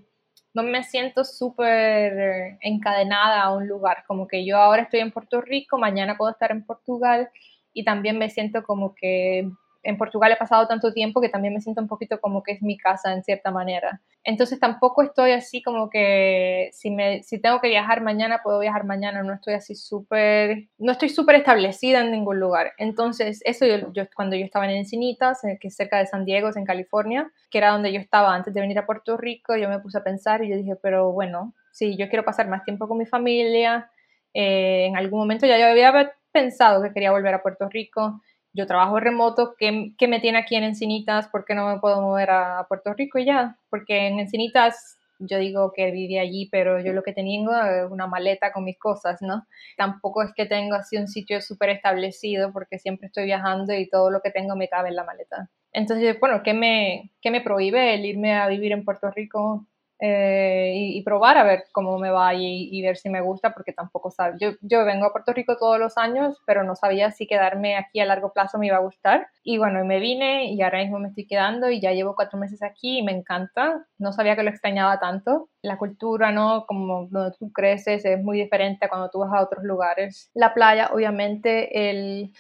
[0.63, 5.78] me siento súper encadenada a un lugar, como que yo ahora estoy en Puerto Rico,
[5.78, 7.30] mañana puedo estar en Portugal
[7.74, 9.50] y también me siento como que
[9.84, 12.62] en Portugal he pasado tanto tiempo que también me siento un poquito como que es
[12.62, 14.02] mi casa en cierta manera.
[14.24, 18.86] Entonces tampoco estoy así como que si, me, si tengo que viajar mañana, puedo viajar
[18.86, 22.74] mañana, no estoy así súper, no estoy súper establecida en ningún lugar.
[22.78, 26.50] Entonces eso yo, cuando yo estaba en Encinitas, eh, que es cerca de San Diego,
[26.56, 29.80] en California, que era donde yo estaba antes de venir a Puerto Rico, yo me
[29.80, 32.98] puse a pensar y yo dije, pero bueno, si yo quiero pasar más tiempo con
[32.98, 33.89] mi familia,
[34.34, 38.22] eh, en algún momento ya yo había pensado que quería volver a Puerto Rico
[38.54, 41.28] yo trabajo remoto, ¿qué, ¿qué, me tiene aquí en Encinitas?
[41.28, 43.58] ¿Por qué no me puedo mover a Puerto Rico y ya?
[43.70, 48.08] Porque en Encinitas yo digo que viví allí, pero yo lo que tengo es una
[48.08, 49.46] maleta con mis cosas, ¿no?
[49.78, 54.10] Tampoco es que tengo así un sitio súper establecido porque siempre estoy viajando y todo
[54.10, 55.50] lo que tengo me cabe en la maleta.
[55.74, 59.68] Entonces, bueno, ¿qué me, qué me prohíbe el irme a vivir en Puerto Rico?
[60.02, 63.74] Eh, y, probar a ver cómo me va y, y ver si me gusta, porque
[63.74, 64.38] tampoco sabe.
[64.39, 68.00] Yo, yo vengo a Puerto Rico todos los años, pero no sabía si quedarme aquí
[68.00, 69.28] a largo plazo me iba a gustar.
[69.43, 72.64] Y bueno, me vine y ahora mismo me estoy quedando y ya llevo cuatro meses
[72.64, 73.86] aquí y me encanta.
[73.97, 75.50] No sabía que lo extrañaba tanto.
[75.62, 76.66] La cultura, ¿no?
[76.66, 80.32] Como donde tú creces es muy diferente a cuando tú vas a otros lugares.
[80.34, 82.32] La playa, obviamente, el,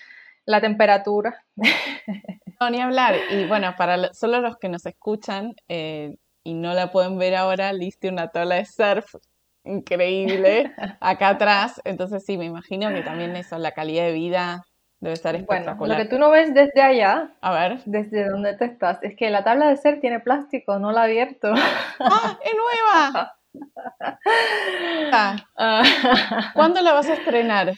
[0.45, 1.43] la temperatura.
[2.61, 3.15] No, ni hablar.
[3.29, 7.73] Y bueno, para solo los que nos escuchan, eh, y no la pueden ver ahora,
[7.73, 9.15] liste una tabla de surf
[9.63, 11.81] increíble acá atrás.
[11.83, 14.63] Entonces sí, me imagino que también eso, la calidad de vida
[14.99, 15.77] debe estar espectacular.
[15.77, 19.15] Bueno, lo que tú no ves desde allá, a ver, desde donde tú estás, es
[19.15, 21.53] que la tabla de surf tiene plástico, no la he abierto.
[21.99, 23.35] ¡Ah, es nueva!
[25.57, 26.51] Ah.
[26.53, 27.73] ¿Cuándo la vas a estrenar?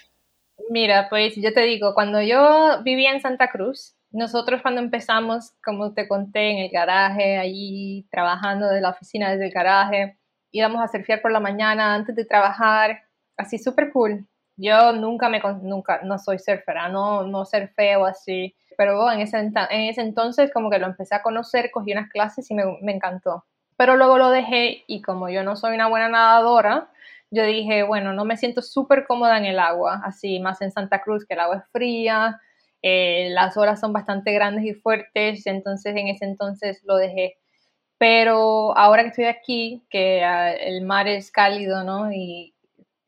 [0.70, 5.93] Mira, pues yo te digo, cuando yo vivía en Santa Cruz, nosotros cuando empezamos, como
[5.93, 10.18] te conté, en el garaje, allí trabajando de la oficina desde el garaje,
[10.51, 13.03] íbamos a surfear por la mañana antes de trabajar,
[13.38, 14.28] así súper cool.
[14.57, 19.82] Yo nunca me, nunca, no soy surfera, no, no surfeo así, pero en ese, en
[19.82, 23.45] ese entonces como que lo empecé a conocer, cogí unas clases y me, me encantó.
[23.78, 26.89] Pero luego lo dejé y como yo no soy una buena nadadora,
[27.32, 31.01] yo dije, bueno, no me siento súper cómoda en el agua, así más en Santa
[31.01, 32.41] Cruz, que el agua es fría,
[32.82, 37.38] eh, las olas son bastante grandes y fuertes, entonces en ese entonces lo dejé.
[37.98, 42.12] Pero ahora que estoy aquí, que ah, el mar es cálido, ¿no?
[42.12, 42.56] Y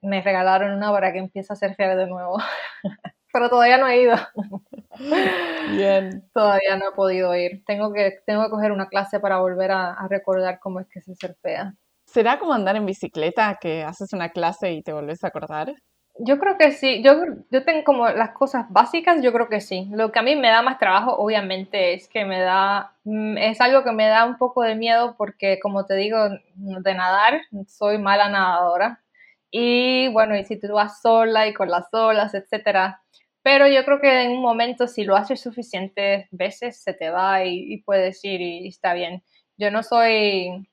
[0.02, 2.38] me regalaron una hora que empieza a ser fea de nuevo.
[3.34, 4.16] Pero todavía no he ido.
[5.72, 6.30] Bien.
[6.34, 7.64] Todavía no he podido ir.
[7.66, 11.02] Tengo que, tengo que coger una clase para volver a, a recordar cómo es que
[11.02, 11.74] se surfea.
[12.06, 15.74] ¿Será como andar en bicicleta, que haces una clase y te volvés a acordar?
[16.20, 19.90] Yo creo que sí, yo, yo tengo como las cosas básicas, yo creo que sí.
[19.92, 23.60] Lo que a mí me da más trabajo, obviamente, es que me da, mm, es
[23.62, 26.18] algo que me da un poco de miedo porque, como te digo,
[26.56, 29.02] de nadar, soy mala nadadora.
[29.50, 33.02] Y bueno, y si tú vas sola y con las olas, etcétera.
[33.44, 37.44] Pero yo creo que en un momento, si lo haces suficientes veces, se te va
[37.46, 39.24] y, puedes ir y está bien.
[39.58, 40.68] Yo no soy,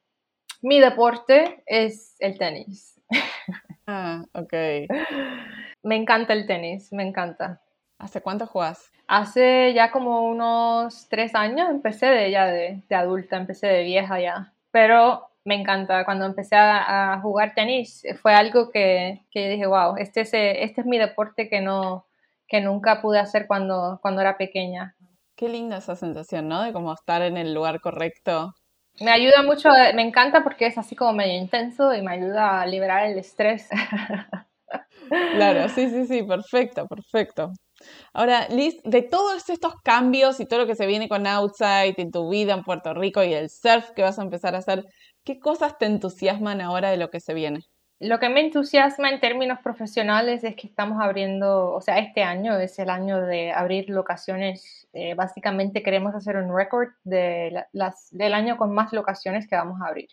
[0.63, 3.01] mi deporte es el tenis.
[3.93, 4.53] Ah, ok.
[5.83, 7.61] Me encanta el tenis, me encanta.
[7.99, 8.93] ¿Hace cuánto juegas?
[9.09, 14.53] Hace ya como unos tres años empecé de ya de, adulta, empecé de vieja ya.
[14.71, 16.05] Pero me encanta.
[16.05, 20.87] Cuando empecé a, jugar tenis fue algo que, que dije, wow, este es, este es
[20.87, 22.07] mi deporte que, no,
[22.47, 24.95] que nunca pude hacer cuando, cuando era pequeña.
[25.35, 26.63] Qué linda esa sensación, ¿no?
[26.63, 28.55] De como estar en el lugar correcto
[29.01, 32.67] me ayuda mucho, me encanta porque es así como medio intenso y me ayuda a
[32.67, 33.69] liberar el estrés.
[35.09, 37.51] Claro, sí, sí, sí, perfecto, perfecto.
[38.13, 42.11] Ahora, Liz, de todos estos cambios y todo lo que se viene con Outside en
[42.11, 44.85] tu vida en Puerto Rico y el surf que vas a empezar a hacer,
[45.25, 47.61] ¿qué cosas te entusiasman ahora de lo que se viene?
[48.01, 52.59] Lo que me entusiasma en términos profesionales es que estamos abriendo, o sea, este año
[52.59, 54.89] es el año de abrir locaciones.
[54.95, 57.65] Eh, básicamente queremos hacer un récord de
[58.13, 60.09] del año con más locaciones que vamos a abrir.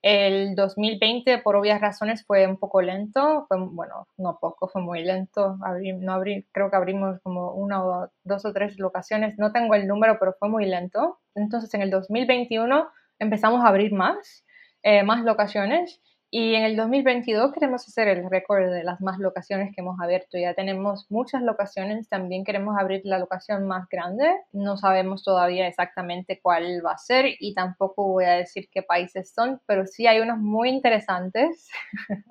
[0.00, 3.48] El 2020, por obvias razones, fue un poco lento.
[3.50, 5.56] Bueno, no poco, fue muy lento.
[5.56, 9.36] no abrí, creo que abrimos como una o dos o tres locaciones.
[9.38, 11.18] No tengo el número, pero fue muy lento.
[11.34, 12.88] Entonces, en el 2021
[13.18, 14.44] empezamos a abrir más,
[14.84, 16.00] eh, más locaciones.
[16.30, 20.36] Y en el 2022 queremos hacer el récord de las más locaciones que hemos abierto.
[20.36, 24.30] Ya tenemos muchas locaciones, también queremos abrir la locación más grande.
[24.52, 29.32] No sabemos todavía exactamente cuál va a ser y tampoco voy a decir qué países
[29.32, 31.70] son, pero sí hay unos muy interesantes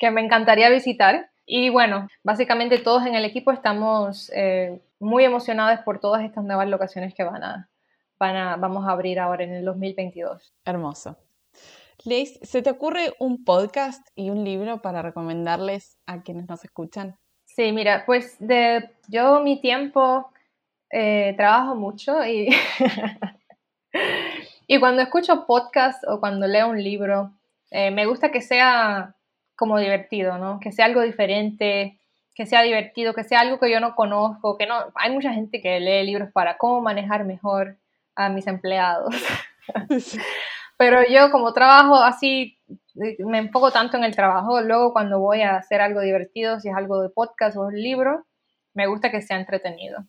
[0.00, 1.30] que me encantaría visitar.
[1.46, 6.68] Y bueno, básicamente todos en el equipo estamos eh, muy emocionados por todas estas nuevas
[6.68, 7.68] locaciones que van a,
[8.18, 10.54] van a, vamos a abrir ahora en el 2022.
[10.64, 11.16] Hermoso.
[12.04, 17.16] Liz, ¿se te ocurre un podcast y un libro para recomendarles a quienes nos escuchan?
[17.44, 20.32] Sí, mira, pues de, yo mi tiempo
[20.90, 22.48] eh, trabajo mucho y,
[24.66, 27.32] y cuando escucho podcast o cuando leo un libro,
[27.70, 29.14] eh, me gusta que sea
[29.54, 30.58] como divertido, ¿no?
[30.60, 32.00] Que sea algo diferente,
[32.34, 34.74] que sea divertido, que sea algo que yo no conozco, que no...
[34.94, 37.78] Hay mucha gente que lee libros para cómo manejar mejor
[38.16, 39.14] a mis empleados.
[40.82, 42.58] Pero yo como trabajo así,
[42.96, 46.74] me enfoco tanto en el trabajo, luego cuando voy a hacer algo divertido, si es
[46.74, 48.26] algo de podcast o un libro,
[48.74, 50.00] me gusta que sea entretenido.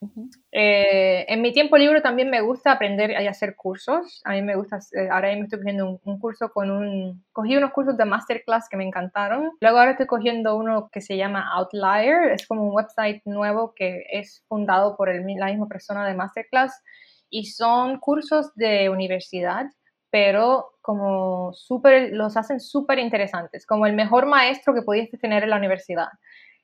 [0.52, 4.20] Eh, en mi tiempo libre también me gusta aprender y hacer cursos.
[4.26, 7.72] A mí me gusta, eh, ahora me estoy cogiendo un, curso con un, cogí unos
[7.72, 9.52] cursos de masterclass que me encantaron.
[9.62, 14.08] Luego ahora estoy cogiendo uno que se llama Outlier, es como un website nuevo que
[14.12, 16.82] es fundado por el, la misma persona de masterclass
[17.30, 19.68] y son cursos de universidad
[20.14, 25.50] pero como súper, los hacen súper interesantes, como el mejor maestro que pudiste tener en
[25.50, 26.10] la universidad.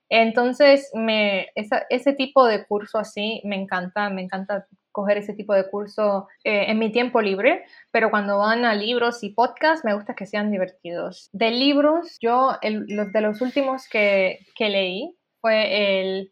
[0.08, 5.68] Entonces, me, ese tipo de curso así me encanta, me encanta coger ese tipo de
[5.68, 10.14] curso eh, en mi tiempo libre, pero cuando van a libros y podcasts me gusta
[10.14, 11.32] que sean divertidos.
[11.34, 16.32] De libros, yo, los de los últimos que, que leí fue el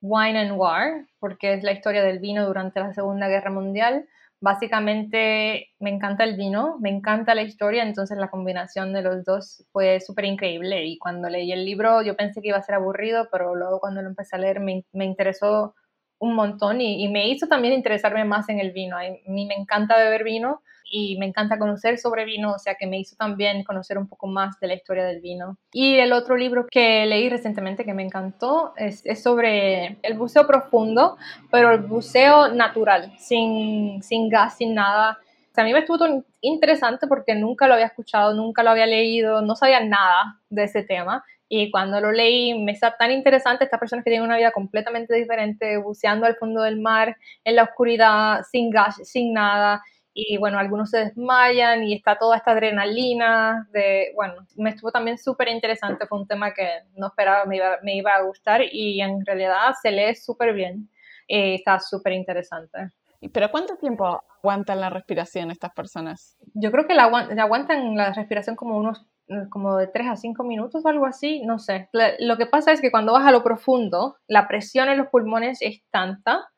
[0.00, 4.06] Wine and War, porque es la historia del vino durante la Segunda Guerra Mundial.
[4.42, 9.64] Básicamente me encanta el vino, me encanta la historia, entonces la combinación de los dos
[9.70, 10.84] fue súper increíble.
[10.84, 14.02] Y cuando leí el libro yo pensé que iba a ser aburrido, pero luego cuando
[14.02, 15.76] lo empecé a leer me, me interesó
[16.18, 18.96] un montón y, y, me hizo también interesarme más en el vino.
[18.96, 20.60] A mí me encanta beber vino
[20.94, 24.26] y me encanta conocer sobre vino, o sea que me hizo también conocer un poco
[24.26, 25.56] más de la historia del vino.
[25.72, 31.16] Y el otro libro que leí recientemente que me encantó es, sobre el buceo profundo,
[31.50, 35.18] pero el buceo natural, sin, sin gas, sin nada.
[35.56, 39.56] A mí me estuvo interesante porque nunca lo había escuchado, nunca lo había leído, no
[39.56, 41.24] sabía nada de ese tema.
[41.48, 45.14] Y cuando lo leí me está tan interesante estas personas que tienen una vida completamente
[45.14, 49.82] diferente, buceando al fondo del mar, en la oscuridad, sin gas, sin nada
[50.14, 55.18] y bueno, algunos se desmayan y está toda esta adrenalina de, bueno, me estuvo también
[55.18, 59.00] súper interesante, fue un tema que no esperaba me iba, me iba a gustar y
[59.00, 60.90] en realidad se lee súper bien
[61.26, 62.90] y está súper interesante.
[63.32, 66.36] ¿Pero cuánto tiempo aguantan la respiración estas personas?
[66.54, 69.06] Yo creo que la, aguantan la respiración como unos
[69.48, 71.88] como de 3 a 5 minutos o algo así, no sé.
[72.18, 75.62] Lo que pasa es que cuando vas a lo profundo, la presión en los pulmones
[75.62, 76.51] es tanta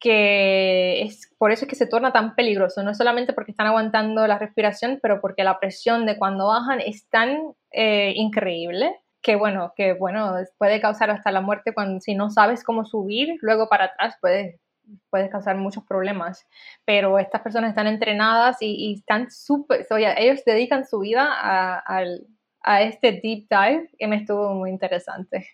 [0.00, 4.26] que es por eso es que se torna tan peligroso, no solamente porque están aguantando
[4.26, 9.72] la respiración, pero porque la presión de cuando bajan es tan eh, increíble que bueno,
[9.76, 13.86] que bueno, puede causar hasta la muerte cuando si no sabes cómo subir, luego para
[13.86, 14.60] atrás puedes
[15.10, 16.46] puede causar muchos problemas,
[16.84, 19.86] pero estas personas están entrenadas y, están súper,
[20.16, 21.82] ellos dedican su vida a,
[22.62, 25.48] a, este deep dive que me estuvo muy interesante.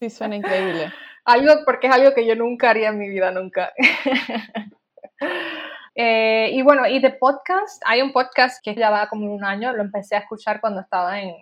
[0.00, 0.90] Sí, suena increíble.
[1.24, 3.72] Algo, porque es algo que yo nunca haría en mi vida, nunca.
[5.96, 9.72] Eh, y bueno, y de podcast, hay un podcast que ya va como un año,
[9.72, 11.34] lo empecé a escuchar cuando estaba en,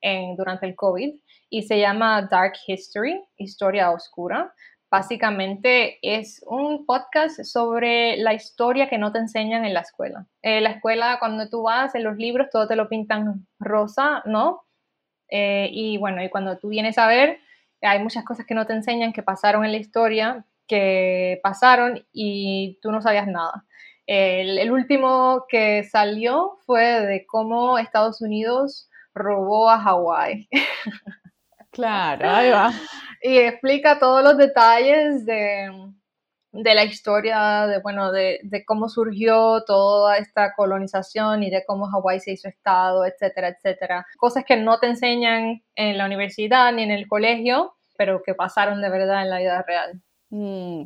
[0.00, 1.14] en, durante el COVID
[1.50, 4.54] y se llama Dark History, Historia Oscura.
[4.90, 10.26] Básicamente es un podcast sobre la historia que no te enseñan en la escuela.
[10.42, 14.62] En la escuela, cuando tú vas en los libros, todo te lo pintan rosa, ¿no?
[15.28, 17.38] Eh, y bueno, y cuando tú vienes a ver,
[17.82, 22.78] hay muchas cosas que no te enseñan que pasaron en la historia, que pasaron y
[22.82, 23.64] tú no sabías nada.
[24.06, 30.48] El, último que salió fue de cómo Estados Unidos robó a Hawái.
[31.70, 32.72] Claro, ahí va.
[33.22, 35.70] y explica todos los detalles de,
[36.52, 41.86] de la historia, de, bueno, de, de, cómo surgió toda esta colonización y de cómo
[41.86, 44.06] Hawái se hizo estado, etcétera, etcétera.
[44.18, 48.80] Cosas que no te enseñan en la universidad ni en el colegio, pero que pasaron
[48.80, 50.02] de verdad en la vida real.
[50.30, 50.84] Mm,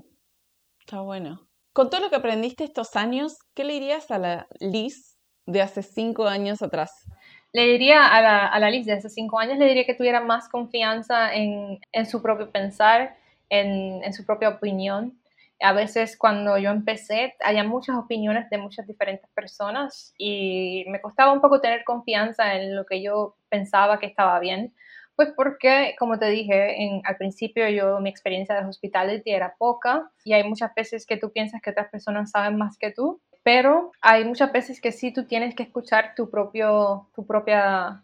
[0.81, 1.47] está bueno.
[1.73, 5.83] Con todo lo que aprendiste estos años, ¿qué le dirías a la Liz de hace
[5.83, 7.07] cinco años atrás?
[7.53, 10.21] Le diría a la, a la Liz de hace cinco años, le diría que tuviera
[10.21, 13.17] más confianza en, en su propio pensar,
[13.49, 15.19] en, en su propia opinión,
[15.61, 21.33] a veces cuando yo empecé había muchas opiniones de muchas diferentes personas y me costaba
[21.33, 24.75] un poco tener confianza en lo que yo pensaba que estaba bien.
[25.17, 30.33] Pues porque, como te dije, al principio yo mi experiencia de hospitality era poca y
[30.33, 34.25] hay muchas veces que tú piensas que otras personas saben más que tú, pero hay
[34.25, 38.03] muchas veces que sí tú tienes que escuchar tu, propio, tu propia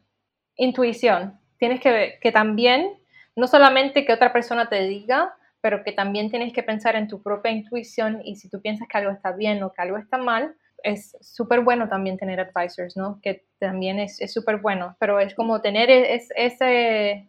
[0.54, 1.40] intuición.
[1.58, 2.92] Tienes que, que también,
[3.34, 7.22] no solamente que otra persona te diga, pero que también tienes que pensar en tu
[7.22, 10.54] propia intuición y si tú piensas que algo está bien o que algo está mal,
[10.82, 13.20] es súper bueno también tener advisors, ¿no?
[13.22, 17.28] Que también es súper bueno, pero es como tener e-, es, ese,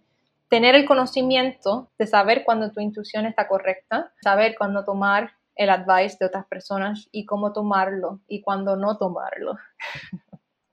[0.49, 6.17] tener el conocimiento de saber cuando tu intuición está correcta, saber cuándo tomar el advice
[6.19, 9.55] de otras personas y cómo tomarlo y cuándo no tomarlo.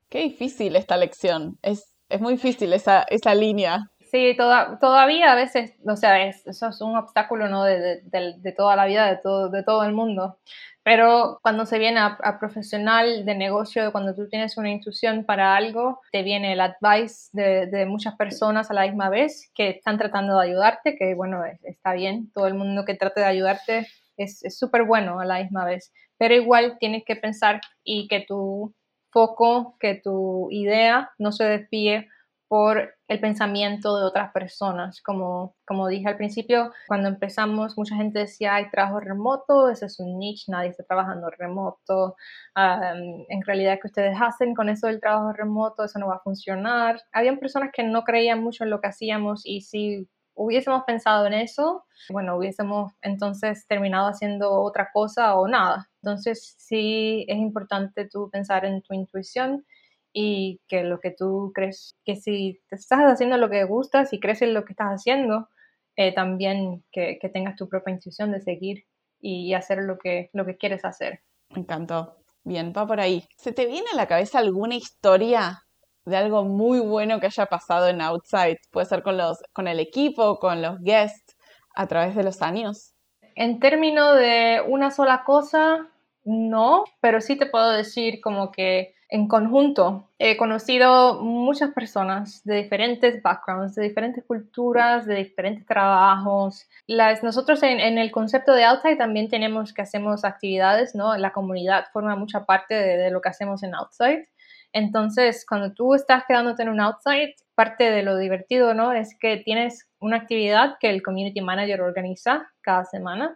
[0.09, 5.35] Qué difícil esta lección, es, es muy difícil esa, esa línea Sí, toda, todavía a
[5.35, 7.63] veces, o sea, eso es un obstáculo, ¿no?
[7.63, 10.39] De, de, toda la vida, de todo, de todo el mundo.
[10.81, 16.01] Pero cuando se viene a, profesional de negocio, cuando tú tienes una intuición para algo,
[16.11, 20.39] te viene el advice de, de muchas personas a la misma vez que están tratando
[20.39, 23.87] de ayudarte, que bueno, está bien, todo el mundo que trate de ayudarte
[24.17, 25.93] es súper bueno a la misma vez.
[26.17, 28.73] Pero igual tienes que pensar y que tu
[29.11, 32.07] foco, que tu idea no se desvíe
[32.49, 35.01] por el pensamiento de otras personas.
[35.03, 39.99] Como, como dije al principio, cuando empezamos, mucha gente decía, hay trabajo remoto, ese es
[39.99, 42.15] un niche, nadie está trabajando remoto.
[42.55, 45.83] en realidad, ¿qué ustedes hacen con eso del trabajo remoto?
[45.83, 46.99] Eso no va a funcionar.
[47.13, 51.33] Habían personas que no creían mucho en lo que hacíamos y si hubiésemos pensado en
[51.33, 55.89] eso, bueno, hubiésemos entonces terminado haciendo otra cosa o nada.
[56.01, 59.65] Entonces sí es importante tú pensar en tu intuición
[60.13, 64.19] y que lo que tú crees, que si te estás haciendo lo que gustas y
[64.19, 65.49] crees en lo que estás haciendo,
[65.95, 68.85] eh, también que, que, tengas tu propia intuición de seguir
[69.19, 71.21] y, hacer lo que, lo que quieres hacer.
[71.49, 72.15] Me encantó.
[72.43, 73.25] Bien, va por ahí.
[73.35, 75.63] ¿Se te viene a la cabeza alguna historia
[76.05, 78.57] de algo muy bueno que haya pasado en Outside?
[78.71, 81.35] Puede ser con, los, con el equipo, con los guests,
[81.75, 82.93] a través de los años.
[83.35, 85.89] En términos de una sola cosa,
[86.29, 92.57] no, pero sí te puedo decir como que en conjunto he conocido muchas personas de
[92.57, 96.67] diferentes backgrounds, de diferentes culturas, de diferentes trabajos.
[96.85, 101.17] Las, nosotros en, el concepto de Outside también tenemos que hacemos actividades, ¿no?
[101.17, 104.27] La comunidad forma mucha parte de, de lo que hacemos en Outside.
[104.71, 108.93] Entonces, cuando tú estás quedándote en un Outside, parte de lo divertido, ¿no?
[108.93, 113.35] Es que tienes una actividad que el community manager organiza cada semana.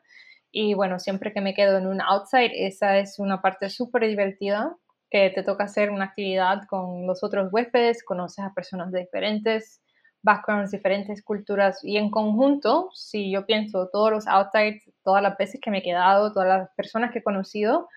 [0.56, 4.78] Y bueno, siempre que me quedo en un outside, esa es una parte súper divertida
[5.10, 9.82] que te toca hacer una actividad con los otros huéspedes, conoces a personas de diferentes
[10.22, 15.60] backgrounds, diferentes culturas y en conjunto, si yo pienso todos los outsides, todas las veces
[15.60, 17.90] que me he quedado, todas las personas que he conocido,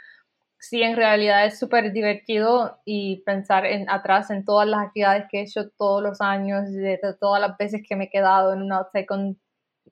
[0.59, 5.41] sí en realidad es súper divertido y pensar en, atrás en todas las actividades que
[5.41, 8.73] he hecho todos los años, de, todas las veces que me he quedado en un
[8.73, 9.39] outside con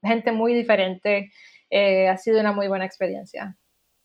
[0.02, 1.30] gente muy diferente,
[1.74, 3.56] eh, ha sido una muy buena experiencia.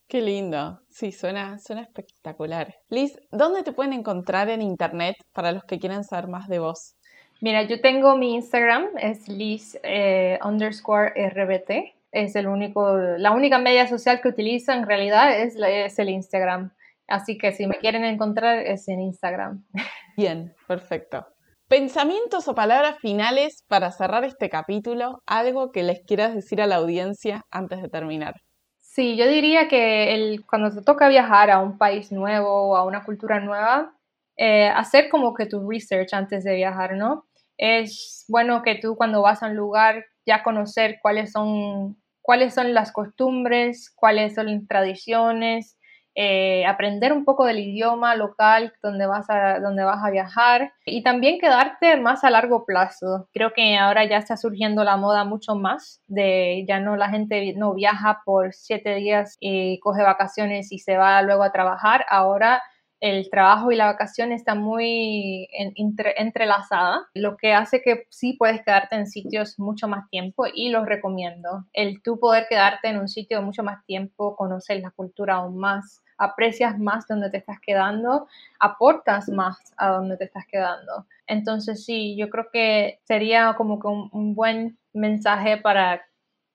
[0.08, 0.82] Qué lindo.
[0.90, 2.76] Sí, suena, suena espectacular.
[2.90, 6.96] Liz, ¿dónde te pueden encontrar en internet para los que quieran saber más de vos?
[7.42, 11.94] Mira, yo tengo mi Instagram, es Liz eh, underscore RBT.
[12.12, 16.72] Es el único, la única media social que utilizo en realidad es, es el Instagram.
[17.08, 19.64] Así que si me quieren encontrar es en Instagram.
[20.18, 21.28] Bien, perfecto.
[21.70, 26.78] Pensamientos o palabras finales para cerrar este capítulo, algo que les quieras decir a la
[26.78, 28.34] audiencia antes de terminar.
[28.80, 33.04] Sí, yo diría que cuando te toca viajar a un país nuevo o a una
[33.04, 33.94] cultura nueva,
[34.36, 37.28] eh, hacer como que tu research antes de viajar, ¿no?
[37.56, 42.74] Es bueno que tú cuando vas a un lugar ya conocer cuáles son, cuáles son
[42.74, 45.78] las costumbres, cuáles son las tradiciones,
[46.16, 51.04] eh, aprender un poco del idioma local donde vas, a, donde vas a viajar y
[51.04, 53.30] también quedarte más a largo plazo.
[53.32, 57.54] Creo que ahora ya está surgiendo la moda mucho más de ya no la gente
[57.56, 62.06] no viaja por siete días y coge vacaciones y se va luego a trabajar.
[62.10, 62.62] Ahora
[63.00, 68.96] el trabajo y la vacación están muy entrelazada, lo que hace que sí puedes quedarte
[68.96, 71.66] en sitios mucho más tiempo y los recomiendo.
[71.74, 76.04] El tú poder quedarte en un sitio mucho más tiempo, conocer la cultura aún más,
[76.18, 78.28] aprecias más donde te estás quedando,
[78.60, 81.08] aportas más a donde te estás quedando.
[81.26, 86.06] Entonces sí, yo creo que sería como que un, buen mensaje para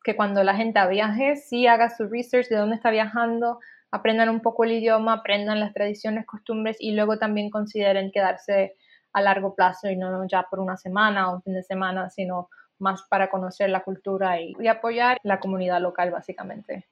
[0.02, 3.58] que cuando la gente viaje, sí haga su research de dónde está viajando,
[3.94, 8.74] aprendan un poco el idioma, aprendan las tradiciones, costumbres y luego también consideren quedarse
[9.12, 12.48] a largo plazo y no ya por una semana o un fin de semana, sino
[12.80, 16.88] más para conocer la cultura y, apoyar la comunidad local básicamente.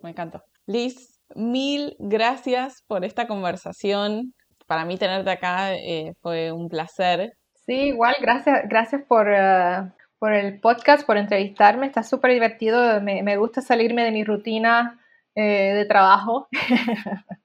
[0.00, 0.42] me encanta.
[0.64, 4.32] Liz, mil gracias por esta conversación.
[4.66, 7.34] Para mí tenerte acá eh, fue un placer.
[7.66, 9.82] Sí, igual, gracias, gracias por, eh,
[10.18, 11.84] por el podcast, por entrevistarme.
[11.84, 13.02] Está súper divertido.
[13.02, 14.96] Me, me, gusta salirme de mi rutina
[15.34, 16.48] eh, de trabajo.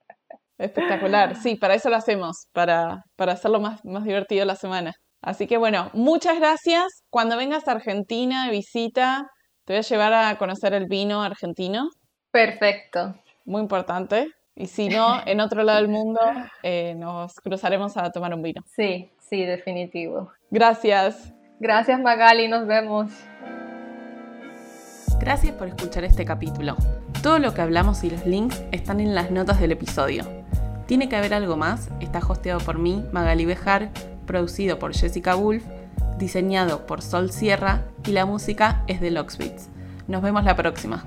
[0.58, 4.94] Espectacular, sí, para eso lo hacemos, para, para hacerlo más, más divertido la semana.
[5.22, 7.04] Así que bueno, muchas gracias.
[7.10, 9.28] Cuando vengas a Argentina de visita,
[9.66, 11.90] te voy a llevar a conocer el vino argentino.
[12.32, 13.16] Perfecto
[13.46, 14.32] muy importante.
[14.56, 16.20] Y si no, en otro lado del mundo
[16.64, 18.62] eh, nos cruzaremos a tomar un vino.
[18.66, 20.32] Sí, sí, definitivo.
[20.50, 21.34] Gracias.
[21.60, 23.12] Gracias Magali, nos vemos.
[25.20, 26.76] Gracias por escuchar este capítulo.
[27.26, 30.26] Todo lo que hablamos y los links están en las notas del episodio.
[30.86, 33.90] Tiene que haber algo más, está hosteado por mí, Magali Bejar,
[34.28, 35.64] producido por Jessica Wolf,
[36.20, 39.70] diseñado por Sol Sierra y la música es de Locksbeats.
[40.08, 41.04] Nos vemos la próxima.